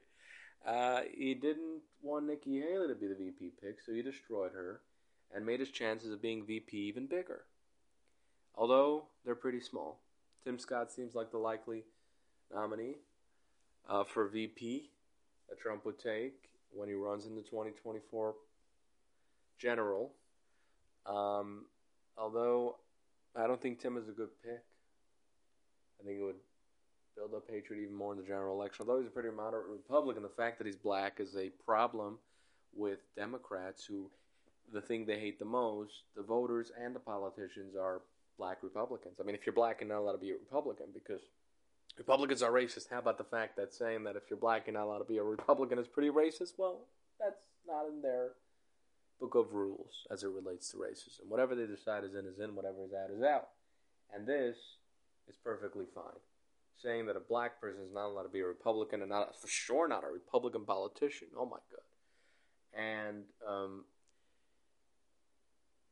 Uh, 0.66 1.00
he 1.16 1.34
didn't 1.34 1.80
want 2.02 2.26
Nikki 2.26 2.60
Haley 2.60 2.88
to 2.88 2.94
be 2.94 3.06
the 3.06 3.14
VP 3.14 3.52
pick, 3.62 3.80
so 3.84 3.92
he 3.92 4.02
destroyed 4.02 4.52
her 4.52 4.80
and 5.34 5.46
made 5.46 5.60
his 5.60 5.70
chances 5.70 6.12
of 6.12 6.20
being 6.20 6.44
VP 6.44 6.76
even 6.76 7.06
bigger. 7.06 7.42
Although 8.54 9.04
they're 9.24 9.34
pretty 9.34 9.60
small. 9.60 10.00
Tim 10.44 10.58
Scott 10.58 10.90
seems 10.90 11.14
like 11.14 11.30
the 11.30 11.38
likely 11.38 11.84
nominee 12.52 12.96
uh, 13.88 14.04
for 14.04 14.28
VP 14.28 14.90
that 15.48 15.60
Trump 15.60 15.84
would 15.84 15.98
take 15.98 16.34
when 16.72 16.88
he 16.88 16.94
runs 16.94 17.26
in 17.26 17.36
the 17.36 17.42
2024 17.42 18.34
general. 19.58 20.12
Um, 21.06 21.66
although 22.16 22.76
I 23.36 23.46
don't 23.46 23.60
think 23.60 23.80
Tim 23.80 23.96
is 23.96 24.08
a 24.08 24.12
good 24.12 24.30
pick. 24.42 24.62
I 26.00 26.04
think 26.04 26.18
it 26.18 26.22
would 26.22 26.36
build 27.16 27.34
up 27.34 27.44
hatred 27.50 27.78
even 27.80 27.94
more 27.94 28.12
in 28.12 28.18
the 28.18 28.24
general 28.24 28.54
election. 28.54 28.86
Although 28.86 29.00
he's 29.00 29.08
a 29.08 29.12
pretty 29.12 29.30
moderate 29.30 29.66
Republican, 29.66 30.22
the 30.22 30.28
fact 30.28 30.58
that 30.58 30.66
he's 30.66 30.76
black 30.76 31.20
is 31.20 31.36
a 31.36 31.50
problem 31.64 32.18
with 32.74 32.98
Democrats 33.16 33.84
who 33.84 34.10
the 34.72 34.80
thing 34.80 35.04
they 35.04 35.18
hate 35.18 35.38
the 35.38 35.44
most, 35.44 36.04
the 36.16 36.22
voters 36.22 36.70
and 36.80 36.94
the 36.94 37.00
politicians 37.00 37.74
are 37.76 38.02
black 38.38 38.58
Republicans. 38.62 39.16
I 39.20 39.24
mean, 39.24 39.34
if 39.34 39.44
you're 39.44 39.52
black, 39.52 39.80
you're 39.80 39.88
not 39.88 39.98
allowed 39.98 40.12
to 40.12 40.18
be 40.18 40.30
a 40.30 40.34
Republican 40.34 40.86
because 40.94 41.20
Republicans 41.98 42.42
are 42.42 42.52
racist. 42.52 42.88
How 42.90 42.98
about 42.98 43.18
the 43.18 43.24
fact 43.24 43.56
that 43.56 43.74
saying 43.74 44.04
that 44.04 44.16
if 44.16 44.22
you're 44.30 44.38
black, 44.38 44.66
you're 44.66 44.74
not 44.74 44.84
allowed 44.84 44.98
to 44.98 45.04
be 45.04 45.18
a 45.18 45.22
Republican 45.22 45.78
is 45.78 45.88
pretty 45.88 46.10
racist? 46.10 46.52
Well, 46.56 46.80
that's 47.18 47.42
not 47.66 47.86
in 47.88 48.00
their 48.00 48.30
book 49.20 49.34
of 49.34 49.52
rules 49.52 50.06
as 50.10 50.22
it 50.22 50.28
relates 50.28 50.70
to 50.70 50.78
racism. 50.78 51.28
Whatever 51.28 51.54
they 51.54 51.66
decide 51.66 52.04
is 52.04 52.14
in 52.14 52.26
is 52.26 52.38
in, 52.38 52.54
whatever 52.54 52.84
is 52.86 52.94
out 52.94 53.10
is 53.10 53.22
out. 53.22 53.48
And 54.14 54.26
this 54.26 54.56
is 55.28 55.36
perfectly 55.44 55.84
fine 55.94 56.20
saying 56.82 57.06
that 57.06 57.16
a 57.16 57.20
black 57.20 57.60
person 57.60 57.82
is 57.86 57.92
not 57.92 58.06
allowed 58.06 58.22
to 58.24 58.28
be 58.28 58.40
a 58.40 58.46
Republican 58.46 59.00
and 59.02 59.10
not 59.10 59.40
for 59.40 59.48
sure 59.48 59.88
not 59.88 60.04
a 60.04 60.12
Republican 60.12 60.64
politician. 60.64 61.28
Oh 61.36 61.46
my 61.46 61.58
god! 61.70 62.80
And 62.80 63.24
um, 63.46 63.84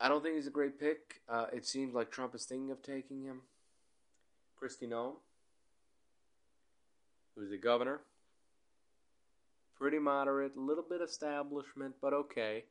I 0.01 0.09
don't 0.09 0.23
think 0.23 0.37
he's 0.37 0.47
a 0.47 0.51
great 0.51 0.79
pick. 0.79 1.23
Uh, 1.29 1.47
it 1.53 1.67
seems 1.67 1.95
like 1.95 2.11
Trump 2.11 2.35
is 2.35 2.45
thinking 2.45 2.71
of 2.71 2.83
taking 2.83 3.25
him. 3.25 3.43
Kristi 4.61 4.89
Noem, 4.89 5.15
who's 7.35 7.51
the 7.51 7.59
governor, 7.59 8.01
pretty 9.79 9.99
moderate, 9.99 10.57
a 10.57 10.61
little 10.61 10.85
bit 10.89 11.01
establishment, 11.01 11.95
but 12.03 12.13
okay. 12.13 12.65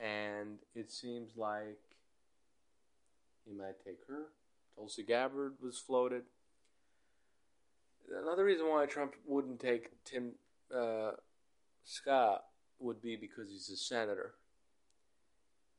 And 0.00 0.58
it 0.74 0.90
seems 0.90 1.36
like 1.36 1.78
he 3.44 3.52
might 3.52 3.84
take 3.84 3.98
her. 4.08 4.28
Tulsi 4.74 5.02
Gabbard 5.02 5.54
was 5.62 5.78
floated 5.78 6.22
another 8.22 8.44
reason 8.44 8.68
why 8.68 8.86
Trump 8.86 9.14
wouldn't 9.26 9.60
take 9.60 9.90
Tim 10.04 10.32
uh, 10.74 11.12
Scott 11.84 12.44
would 12.78 13.00
be 13.00 13.16
because 13.16 13.50
he's 13.50 13.68
a 13.70 13.76
senator 13.76 14.34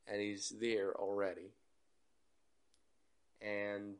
and 0.07 0.21
he's 0.21 0.53
there 0.59 0.93
already. 0.93 1.51
And 3.41 3.95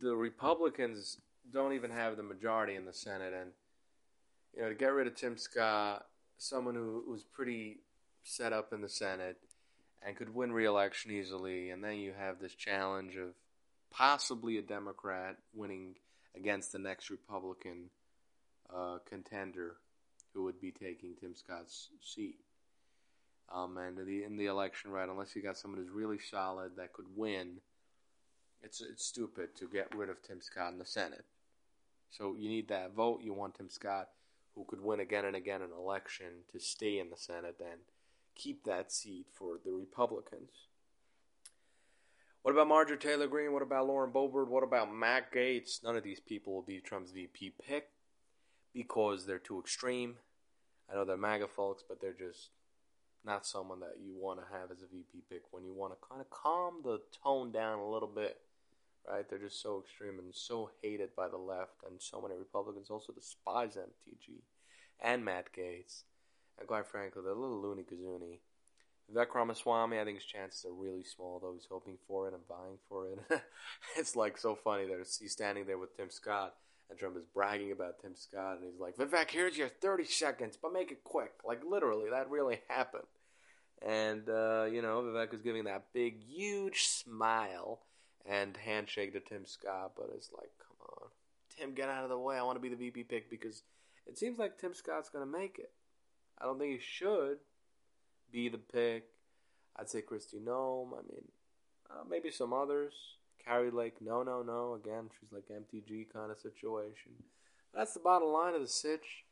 the 0.00 0.16
Republicans 0.16 1.18
don't 1.52 1.72
even 1.72 1.90
have 1.90 2.16
the 2.16 2.22
majority 2.22 2.74
in 2.74 2.84
the 2.84 2.92
Senate. 2.92 3.32
And, 3.32 3.50
you 4.54 4.62
know, 4.62 4.68
to 4.68 4.74
get 4.74 4.92
rid 4.92 5.06
of 5.06 5.14
Tim 5.14 5.36
Scott, 5.36 6.06
someone 6.38 6.74
who 6.74 7.04
was 7.08 7.22
pretty 7.22 7.78
set 8.22 8.52
up 8.52 8.72
in 8.72 8.80
the 8.80 8.88
Senate 8.88 9.36
and 10.02 10.16
could 10.16 10.34
win 10.34 10.52
re 10.52 10.64
election 10.64 11.10
easily, 11.10 11.70
and 11.70 11.84
then 11.84 11.96
you 11.96 12.12
have 12.18 12.40
this 12.40 12.54
challenge 12.54 13.16
of 13.16 13.34
possibly 13.90 14.56
a 14.58 14.62
Democrat 14.62 15.36
winning 15.52 15.96
against 16.36 16.72
the 16.72 16.78
next 16.78 17.10
Republican 17.10 17.90
uh, 18.74 18.98
contender 19.08 19.76
who 20.32 20.44
would 20.44 20.60
be 20.60 20.70
taking 20.70 21.14
Tim 21.14 21.34
Scott's 21.34 21.88
seat. 22.00 22.38
Um, 23.52 23.76
and 23.78 23.98
in 23.98 24.06
the 24.06 24.22
in 24.24 24.36
the 24.36 24.46
election, 24.46 24.92
right, 24.92 25.08
unless 25.08 25.34
you 25.34 25.42
got 25.42 25.58
someone 25.58 25.80
who's 25.80 25.90
really 25.90 26.20
solid 26.20 26.76
that 26.76 26.92
could 26.92 27.06
win, 27.16 27.60
it's 28.62 28.80
it's 28.80 29.04
stupid 29.04 29.56
to 29.56 29.68
get 29.68 29.94
rid 29.94 30.08
of 30.08 30.22
Tim 30.22 30.40
Scott 30.40 30.72
in 30.72 30.78
the 30.78 30.86
Senate. 30.86 31.24
So 32.10 32.36
you 32.38 32.48
need 32.48 32.68
that 32.68 32.94
vote. 32.94 33.22
You 33.22 33.34
want 33.34 33.56
Tim 33.56 33.68
Scott, 33.68 34.08
who 34.54 34.64
could 34.64 34.80
win 34.80 35.00
again 35.00 35.24
and 35.24 35.34
again 35.34 35.62
an 35.62 35.70
election, 35.76 36.44
to 36.52 36.60
stay 36.60 36.98
in 37.00 37.10
the 37.10 37.16
Senate 37.16 37.56
and 37.60 37.80
keep 38.36 38.64
that 38.64 38.92
seat 38.92 39.26
for 39.32 39.58
the 39.64 39.72
Republicans. 39.72 40.50
What 42.50 42.56
about 42.56 42.68
Marjorie 42.68 42.96
Taylor 42.96 43.28
Greene? 43.28 43.52
What 43.52 43.62
about 43.62 43.86
Lauren 43.86 44.10
Boebert? 44.10 44.48
What 44.48 44.64
about 44.64 44.92
Matt 44.92 45.32
Gaetz? 45.32 45.84
None 45.84 45.94
of 45.94 46.02
these 46.02 46.18
people 46.18 46.52
will 46.52 46.62
be 46.62 46.80
Trump's 46.80 47.12
VP 47.12 47.52
pick 47.64 47.90
because 48.74 49.24
they're 49.24 49.38
too 49.38 49.60
extreme. 49.60 50.16
I 50.90 50.96
know 50.96 51.04
they're 51.04 51.16
MAGA 51.16 51.46
folks, 51.46 51.84
but 51.88 52.00
they're 52.00 52.12
just 52.12 52.50
not 53.24 53.46
someone 53.46 53.78
that 53.78 53.98
you 54.04 54.16
want 54.16 54.40
to 54.40 54.46
have 54.58 54.72
as 54.72 54.82
a 54.82 54.86
VP 54.86 55.22
pick 55.30 55.42
when 55.52 55.64
you 55.64 55.72
want 55.72 55.92
to 55.92 56.08
kind 56.08 56.20
of 56.20 56.28
calm 56.30 56.80
the 56.82 57.00
tone 57.22 57.52
down 57.52 57.78
a 57.78 57.88
little 57.88 58.08
bit. 58.08 58.38
Right? 59.08 59.30
They're 59.30 59.38
just 59.38 59.62
so 59.62 59.84
extreme 59.86 60.18
and 60.18 60.34
so 60.34 60.72
hated 60.82 61.14
by 61.14 61.28
the 61.28 61.36
left, 61.36 61.84
and 61.88 62.02
so 62.02 62.20
many 62.20 62.34
Republicans 62.34 62.90
also 62.90 63.12
despise 63.12 63.76
MTG 63.76 64.40
and 64.98 65.24
Matt 65.24 65.52
Gaetz. 65.56 66.02
And 66.58 66.66
quite 66.66 66.88
frankly, 66.88 67.22
they're 67.22 67.30
a 67.30 67.40
little 67.40 67.62
loony 67.62 67.84
kazoony. 67.84 68.40
Vivek 69.14 69.34
Ramaswamy, 69.34 69.98
I 69.98 70.04
think 70.04 70.18
his 70.18 70.26
chances 70.26 70.64
are 70.64 70.72
really 70.72 71.04
small, 71.04 71.38
though 71.40 71.52
he's 71.52 71.68
hoping 71.70 71.98
for 72.06 72.28
it 72.28 72.34
and 72.34 72.46
vying 72.48 72.78
for 72.88 73.06
it. 73.08 73.42
it's 73.96 74.16
like 74.16 74.38
so 74.38 74.54
funny 74.54 74.86
that 74.86 74.98
he's 74.98 75.32
standing 75.32 75.66
there 75.66 75.78
with 75.78 75.96
Tim 75.96 76.10
Scott, 76.10 76.54
and 76.88 76.98
Trump 76.98 77.16
is 77.16 77.24
bragging 77.24 77.72
about 77.72 78.00
Tim 78.00 78.14
Scott, 78.14 78.58
and 78.58 78.64
he's 78.70 78.80
like, 78.80 78.96
Vivek, 78.96 79.30
here's 79.30 79.56
your 79.56 79.68
30 79.68 80.04
seconds, 80.04 80.58
but 80.60 80.72
make 80.72 80.92
it 80.92 81.04
quick. 81.04 81.32
Like, 81.44 81.62
literally, 81.68 82.10
that 82.10 82.30
really 82.30 82.60
happened. 82.68 83.04
And, 83.82 84.28
uh, 84.28 84.66
you 84.70 84.82
know, 84.82 85.02
Vivek 85.02 85.34
is 85.34 85.42
giving 85.42 85.64
that 85.64 85.86
big, 85.92 86.22
huge 86.22 86.84
smile 86.84 87.80
and 88.26 88.56
handshake 88.56 89.12
to 89.14 89.20
Tim 89.20 89.46
Scott, 89.46 89.92
but 89.96 90.10
it's 90.14 90.30
like, 90.32 90.50
come 90.58 90.88
on. 90.88 91.08
Tim, 91.56 91.74
get 91.74 91.88
out 91.88 92.04
of 92.04 92.10
the 92.10 92.18
way. 92.18 92.36
I 92.36 92.42
want 92.42 92.56
to 92.56 92.60
be 92.60 92.68
the 92.68 92.76
VP 92.76 93.04
pick 93.04 93.30
because 93.30 93.62
it 94.06 94.18
seems 94.18 94.38
like 94.38 94.58
Tim 94.58 94.74
Scott's 94.74 95.08
going 95.08 95.24
to 95.24 95.38
make 95.38 95.58
it. 95.58 95.72
I 96.38 96.44
don't 96.44 96.58
think 96.58 96.72
he 96.72 96.80
should 96.80 97.38
be 98.32 98.48
the 98.48 98.58
pick. 98.58 99.04
I'd 99.76 99.88
say 99.88 100.02
Kristi 100.02 100.42
Noem. 100.42 100.92
I 100.92 101.02
mean, 101.08 101.24
uh, 101.90 102.04
maybe 102.08 102.30
some 102.30 102.52
others. 102.52 102.92
Kari 103.44 103.70
Lake, 103.70 103.96
no, 104.00 104.22
no, 104.22 104.42
no. 104.42 104.74
Again, 104.74 105.10
she's 105.18 105.32
like 105.32 105.44
MTG 105.48 106.12
kind 106.12 106.30
of 106.30 106.38
situation. 106.38 107.12
That's 107.74 107.94
the 107.94 108.00
bottom 108.00 108.28
line 108.28 108.54
of 108.54 108.60
the 108.60 108.68
sitch. 108.68 109.24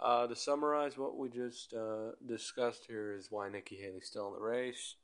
Uh, 0.00 0.26
to 0.26 0.34
summarize 0.34 0.98
what 0.98 1.16
we 1.16 1.28
just 1.28 1.72
uh, 1.72 2.10
discussed 2.26 2.84
here 2.88 3.14
is 3.16 3.28
why 3.30 3.48
Nikki 3.48 3.76
Haley's 3.76 4.06
still 4.06 4.26
in 4.26 4.34
the 4.34 4.40
race 4.40 4.96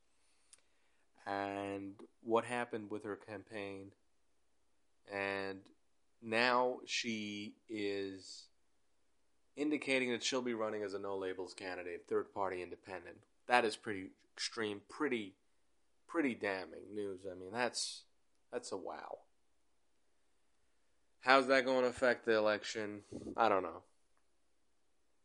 and 1.27 1.93
what 2.25 2.45
happened 2.45 2.91
with 2.91 3.05
her 3.05 3.17
campaign. 3.17 3.93
And 5.13 5.61
now 6.21 6.79
she 6.87 7.55
is 7.69 8.47
indicating 9.57 10.11
that 10.11 10.25
she'll 10.25 10.43
be 10.43 10.55
running 10.55 10.83
as 10.83 10.95
a 10.95 10.99
no 10.99 11.17
labels 11.17 11.55
candidate, 11.55 12.07
third 12.09 12.33
party 12.35 12.63
independent. 12.63 13.19
That 13.51 13.65
is 13.65 13.75
pretty 13.75 14.11
extreme, 14.37 14.81
pretty 14.89 15.35
pretty 16.07 16.37
damning 16.37 16.95
news. 16.95 17.23
I 17.29 17.35
mean, 17.35 17.51
that's 17.53 18.05
that's 18.53 18.71
a 18.71 18.77
wow. 18.77 19.19
How's 21.23 21.49
that 21.49 21.65
going 21.65 21.83
to 21.83 21.89
affect 21.89 22.27
the 22.27 22.37
election? 22.37 23.01
I 23.37 23.49
don't 23.49 23.65
know. 23.65 23.83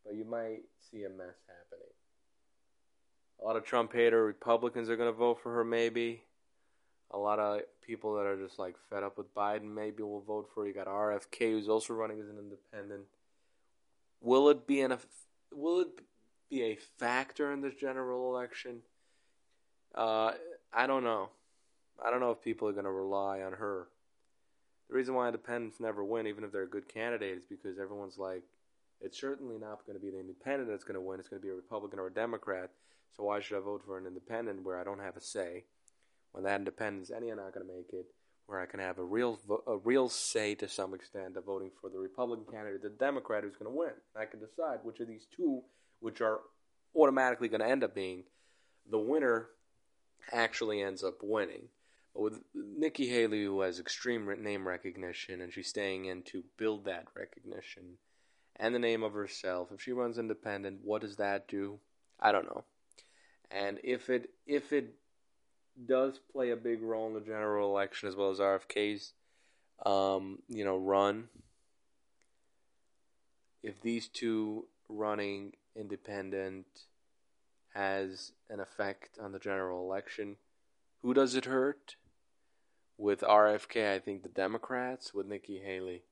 But 0.04 0.16
you 0.16 0.26
might 0.26 0.62
see 0.90 1.04
a 1.04 1.10
mess 1.10 1.38
happening. 1.48 1.94
A 3.40 3.46
lot 3.46 3.58
of 3.58 3.64
Trump 3.64 3.94
hater 3.94 4.26
Republicans 4.26 4.90
are 4.90 4.98
going 4.98 5.14
to 5.14 5.18
vote 5.18 5.40
for 5.44 5.54
her, 5.54 5.64
maybe. 5.64 6.24
A 7.12 7.18
lot 7.20 7.38
of 7.38 7.62
people 7.86 8.16
that 8.16 8.26
are 8.26 8.44
just 8.44 8.58
like 8.58 8.76
fed 8.90 9.04
up 9.04 9.20
with 9.20 9.36
Biden 9.36 9.76
maybe 9.76 10.02
will 10.02 10.22
vote 10.22 10.50
for 10.52 10.64
her. 10.64 10.68
You 10.68 10.74
got 10.74 10.88
RFK, 10.88 11.52
who's 11.52 11.70
also 11.70 11.94
running 11.94 12.20
as 12.20 12.28
an 12.28 12.40
independent. 12.40 13.04
Will 14.20 14.50
it 14.50 14.66
be 14.66 14.82
an 14.82 14.98
will 15.54 15.82
it 15.82 16.02
be 16.56 16.64
a 16.64 16.78
factor 16.98 17.52
in 17.52 17.62
the 17.62 17.72
general 17.72 18.34
election? 18.34 18.80
Uh, 19.94 20.32
I 20.74 20.88
don't 20.88 21.04
know. 21.04 21.30
I 22.04 22.12
don't 22.12 22.20
know 22.20 22.32
if 22.32 22.42
people 22.42 22.68
are 22.68 22.74
going 22.74 22.86
to 22.86 22.92
rely 22.92 23.42
on 23.42 23.54
her. 23.54 23.88
The 24.90 24.96
reason 24.96 25.16
why 25.16 25.28
independents 25.28 25.80
never 25.80 26.04
win, 26.04 26.28
even 26.28 26.44
if 26.44 26.52
they're 26.52 26.64
a 26.64 26.68
good 26.68 26.88
candidate, 26.88 27.38
is 27.38 27.46
because 27.46 27.80
everyone's 27.80 28.18
like, 28.18 28.44
it's 29.02 29.20
certainly 29.20 29.58
not 29.58 29.86
going 29.86 29.98
to 29.98 30.04
be 30.04 30.12
the 30.12 30.20
independent 30.20 30.70
that's 30.70 30.84
going 30.84 30.96
to 30.96 31.02
win. 31.02 31.20
It's 31.20 31.28
going 31.28 31.42
to 31.42 31.46
be 31.46 31.52
a 31.52 31.56
Republican 31.56 32.00
or 32.00 32.08
a 32.08 32.14
Democrat. 32.14 32.70
So 33.16 33.24
why 33.24 33.40
should 33.40 33.58
I 33.58 33.62
vote 33.62 33.84
for 33.86 33.98
an 33.98 34.06
independent 34.06 34.64
where 34.64 34.80
I 34.80 34.84
don't 34.84 35.00
have 35.00 35.18
a 35.18 35.22
say? 35.22 35.64
When 36.32 36.44
that 36.44 36.60
independent 36.60 37.10
I'm 37.16 37.28
not 37.28 37.54
going 37.54 37.66
to 37.66 37.74
make 37.74 37.94
it, 37.94 38.06
where 38.48 38.60
I 38.60 38.66
can 38.66 38.80
have 38.80 39.00
a 39.00 39.04
real 39.04 39.40
a 39.66 39.78
real 39.78 40.10
say 40.10 40.54
to 40.56 40.68
some 40.68 40.94
extent 40.94 41.38
of 41.38 41.46
voting 41.46 41.72
for 41.82 41.90
the 41.90 41.98
Republican 41.98 42.46
candidate, 42.52 42.84
the 42.84 42.90
Democrat 42.90 43.44
who's 43.44 43.56
going 43.56 43.72
to 43.72 43.78
win. 43.78 43.94
I 44.16 44.26
can 44.26 44.40
decide 44.40 44.80
which 44.84 45.00
of 45.00 45.08
these 45.08 45.26
two, 45.36 45.62
which 46.06 46.22
are 46.22 46.42
automatically 46.96 47.48
going 47.48 47.62
to 47.62 47.68
end 47.68 47.84
up 47.84 47.96
being 47.96 48.26
the 48.88 49.00
winner, 49.00 49.48
actually 50.32 50.80
ends 50.80 51.04
up 51.04 51.16
winning. 51.24 51.64
But 52.14 52.22
with 52.22 52.40
Nikki 52.54 53.08
Haley, 53.08 53.44
who 53.44 53.62
has 53.62 53.80
extreme 53.80 54.32
name 54.44 54.68
recognition, 54.68 55.42
and 55.42 55.52
she's 55.52 55.68
staying 55.68 56.06
in 56.06 56.22
to 56.26 56.44
build 56.58 56.86
that 56.86 57.08
recognition 57.16 57.98
and 58.56 58.76
the 58.76 58.80
name 58.80 59.02
of 59.02 59.14
herself. 59.14 59.70
If 59.74 59.82
she 59.82 59.94
runs 59.94 60.20
independent, 60.20 60.82
what 60.84 61.02
does 61.02 61.16
that 61.16 61.48
do? 61.48 61.80
I 62.20 62.32
don't 62.32 62.46
know. 62.46 62.66
And 63.50 63.80
if 63.84 64.12
it 64.12 64.30
if 64.46 64.72
it 64.74 64.94
does 65.88 66.20
play 66.32 66.52
a 66.52 66.56
big 66.56 66.84
role 66.84 67.08
in 67.08 67.16
the 67.16 67.20
general 67.20 67.72
election 67.72 68.10
as 68.10 68.16
well 68.16 68.30
as 68.30 68.38
RFK's, 68.38 69.14
um, 69.84 70.38
you 70.50 70.64
know, 70.66 70.78
run. 70.78 71.30
If 73.64 73.82
these 73.82 74.08
two 74.08 74.68
running 74.88 75.54
independent 75.76 76.66
has 77.74 78.32
an 78.50 78.60
effect 78.60 79.18
on 79.22 79.32
the 79.32 79.40
general 79.40 79.82
election, 79.82 80.38
who 81.02 81.14
does 81.14 81.36
it 81.36 81.46
hurt? 81.46 81.98
With 82.98 83.20
RFK, 83.22 83.94
I 83.94 84.00
think 84.00 84.24
the 84.24 84.30
Democrats. 84.30 85.14
With 85.14 85.28
Nikki 85.28 85.60
Haley, 85.60 86.04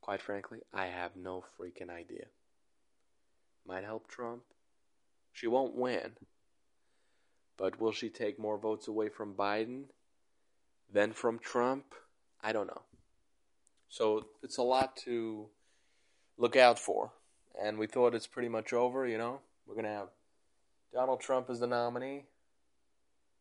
quite 0.00 0.22
frankly, 0.22 0.60
I 0.72 0.86
have 0.86 1.16
no 1.16 1.44
freaking 1.58 1.90
idea. 1.90 2.26
Might 3.66 3.84
help 3.84 4.08
Trump. 4.08 4.42
She 5.32 5.46
won't 5.48 5.74
win. 5.74 6.12
But 7.56 7.80
will 7.80 7.92
she 7.92 8.08
take 8.08 8.38
more 8.38 8.56
votes 8.56 8.86
away 8.88 9.08
from 9.08 9.34
Biden 9.34 9.84
than 10.92 11.12
from 11.12 11.38
Trump? 11.38 11.94
I 12.40 12.52
don't 12.52 12.66
know. 12.68 12.82
So 13.88 14.26
it's 14.42 14.58
a 14.58 14.62
lot 14.62 14.96
to 15.04 15.48
look 16.38 16.56
out 16.56 16.78
for. 16.78 17.12
And 17.60 17.78
we 17.78 17.86
thought 17.86 18.14
it's 18.14 18.26
pretty 18.26 18.48
much 18.48 18.72
over, 18.72 19.06
you 19.06 19.18
know? 19.18 19.40
We're 19.66 19.74
going 19.74 19.86
to 19.86 19.90
have 19.90 20.08
Donald 20.92 21.20
Trump 21.20 21.50
as 21.50 21.60
the 21.60 21.66
nominee. 21.66 22.24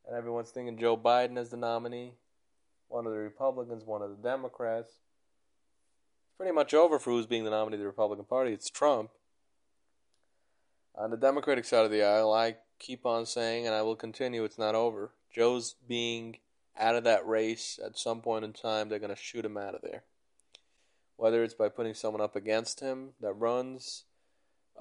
And 0.07 0.15
everyone's 0.15 0.49
thinking 0.49 0.77
Joe 0.77 0.97
Biden 0.97 1.37
as 1.37 1.49
the 1.49 1.57
nominee. 1.57 2.13
One 2.87 3.05
of 3.05 3.13
the 3.13 3.19
Republicans, 3.19 3.83
one 3.85 4.01
of 4.01 4.09
the 4.09 4.21
Democrats. 4.21 4.89
It's 4.89 6.37
pretty 6.37 6.51
much 6.51 6.73
over 6.73 6.99
for 6.99 7.11
who's 7.11 7.25
being 7.25 7.43
the 7.43 7.51
nominee 7.51 7.75
of 7.75 7.81
the 7.81 7.85
Republican 7.85 8.25
Party. 8.25 8.51
It's 8.51 8.69
Trump. 8.69 9.11
On 10.95 11.09
the 11.09 11.17
Democratic 11.17 11.65
side 11.65 11.85
of 11.85 11.91
the 11.91 12.03
aisle, 12.03 12.33
I 12.33 12.57
keep 12.79 13.05
on 13.05 13.25
saying, 13.25 13.65
and 13.65 13.73
I 13.73 13.81
will 13.81 13.95
continue, 13.95 14.43
it's 14.43 14.57
not 14.57 14.75
over. 14.75 15.13
Joe's 15.33 15.75
being 15.87 16.37
out 16.77 16.95
of 16.95 17.05
that 17.05 17.25
race 17.25 17.79
at 17.85 17.97
some 17.97 18.21
point 18.21 18.43
in 18.43 18.53
time, 18.53 18.89
they're 18.89 18.99
going 18.99 19.15
to 19.15 19.21
shoot 19.21 19.45
him 19.45 19.57
out 19.57 19.75
of 19.75 19.81
there. 19.81 20.03
Whether 21.21 21.43
it's 21.43 21.53
by 21.53 21.69
putting 21.69 21.93
someone 21.93 22.19
up 22.19 22.35
against 22.35 22.79
him 22.79 23.09
that 23.21 23.33
runs 23.33 24.05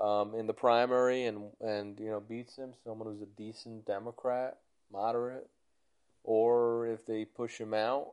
um, 0.00 0.35
in 0.35 0.46
the 0.46 0.55
primary 0.55 1.26
and, 1.26 1.50
and 1.61 2.00
you 2.00 2.07
know 2.07 2.18
beats 2.18 2.57
him, 2.57 2.72
someone 2.83 3.09
who's 3.09 3.20
a 3.20 3.26
decent 3.26 3.85
Democrat, 3.85 4.57
moderate, 4.90 5.50
or 6.24 6.87
if 6.87 7.05
they 7.05 7.26
push 7.26 7.61
him 7.61 7.74
out 7.74 8.12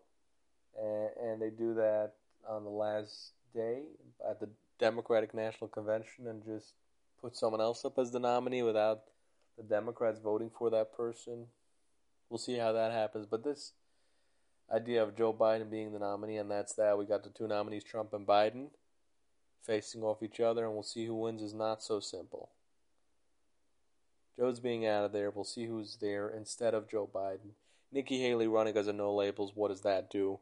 and, 0.77 1.09
and 1.23 1.41
they 1.41 1.49
do 1.49 1.75
that 1.75 2.15
on 2.45 2.65
the 2.65 2.69
last 2.69 3.31
day 3.55 3.83
at 4.29 4.41
the 4.41 4.49
Democratic 4.77 5.33
National 5.33 5.69
Convention 5.69 6.27
and 6.27 6.43
just 6.43 6.73
put 7.21 7.37
someone 7.37 7.61
else 7.61 7.85
up 7.85 7.97
as 7.97 8.11
the 8.11 8.19
nominee 8.19 8.61
without 8.61 9.03
the 9.57 9.63
Democrats 9.63 10.19
voting 10.19 10.51
for 10.59 10.69
that 10.69 10.91
person. 10.91 11.45
We'll 12.29 12.39
see 12.39 12.57
how 12.57 12.73
that 12.73 12.91
happens. 12.91 13.25
But 13.25 13.45
this 13.45 13.71
idea 14.71 15.03
of 15.03 15.15
Joe 15.15 15.34
Biden 15.34 15.69
being 15.69 15.93
the 15.93 15.99
nominee, 15.99 16.38
and 16.38 16.51
that's 16.51 16.73
that. 16.73 16.97
We 16.97 17.06
got 17.06 17.23
the 17.23 17.30
two 17.30 17.47
nominees, 17.47 17.84
Trump 17.84 18.13
and 18.13 18.27
Biden, 18.27 18.67
facing 19.63 20.03
off 20.03 20.23
each 20.23 20.39
other, 20.39 20.65
and 20.65 20.73
we'll 20.73 20.84
see 20.84 21.06
who 21.06 21.15
wins 21.15 21.41
is 21.41 21.53
not 21.53 21.84
so 21.84 21.99
simple. 21.99 22.49
Joe's 24.38 24.60
being 24.60 24.86
out 24.86 25.03
of 25.03 25.12
there. 25.12 25.32
We'll 25.32 25.45
see 25.45 25.65
who's 25.65 25.97
there 25.99 26.30
instead 26.30 26.73
of 26.73 26.89
Joe 26.89 27.10
Biden. 27.12 27.51
Nikki 27.91 28.21
Haley 28.21 28.47
running 28.47 28.77
as 28.77 28.88
a 28.88 28.93
no 28.93 29.13
labels. 29.13 29.53
What 29.56 29.69
does 29.69 29.82
that 29.82 30.12
do? 30.12 30.39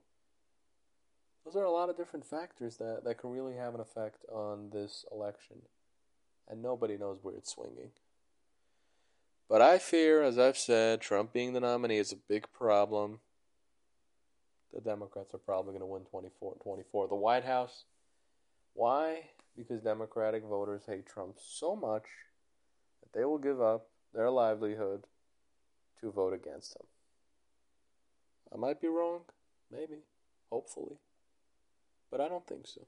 Those 1.46 1.56
are 1.56 1.64
a 1.64 1.72
lot 1.72 1.90
of 1.90 1.96
different 1.96 2.26
factors 2.26 2.78
that, 2.78 3.04
that 3.06 3.20
can 3.20 3.30
really 3.30 3.56
have 3.56 3.76
an 3.76 3.80
effect 3.80 4.26
on 4.32 4.72
this 4.74 5.06
election. 5.12 5.58
And 6.50 6.62
nobody 6.62 6.98
knows 6.98 7.20
where 7.22 7.36
it's 7.36 7.54
swinging. 7.54 7.92
But 9.48 9.62
I 9.62 9.78
fear, 9.78 10.24
as 10.24 10.40
I've 10.40 10.58
said, 10.58 11.02
Trump 11.02 11.32
being 11.32 11.54
the 11.54 11.60
nominee 11.60 11.98
is 11.98 12.12
a 12.12 12.18
big 12.18 12.52
problem. 12.52 13.20
The 14.76 14.82
Democrats 14.82 15.34
are 15.34 15.40
probably 15.40 15.72
going 15.72 15.80
to 15.80 15.86
win 15.86 16.04
24 16.04 16.58
24. 16.62 17.08
The 17.08 17.16
White 17.16 17.46
House, 17.46 17.86
why? 18.74 19.22
Because 19.58 19.82
Democratic 19.82 20.44
voters 20.44 20.82
hate 20.86 21.08
Trump 21.08 21.38
so 21.42 21.78
much 21.78 22.04
that 23.02 23.18
they 23.18 23.24
will 23.24 23.38
give 23.38 23.62
up 23.62 23.88
their 24.14 24.30
livelihood 24.30 25.06
to 26.02 26.12
vote 26.12 26.34
against 26.34 26.76
him. 26.76 26.86
I 28.54 28.58
might 28.58 28.82
be 28.82 28.90
wrong, 28.90 29.22
maybe, 29.72 30.04
hopefully, 30.50 30.98
but 32.12 32.20
I 32.20 32.28
don't 32.28 32.46
think 32.46 32.68
so. 32.68 32.82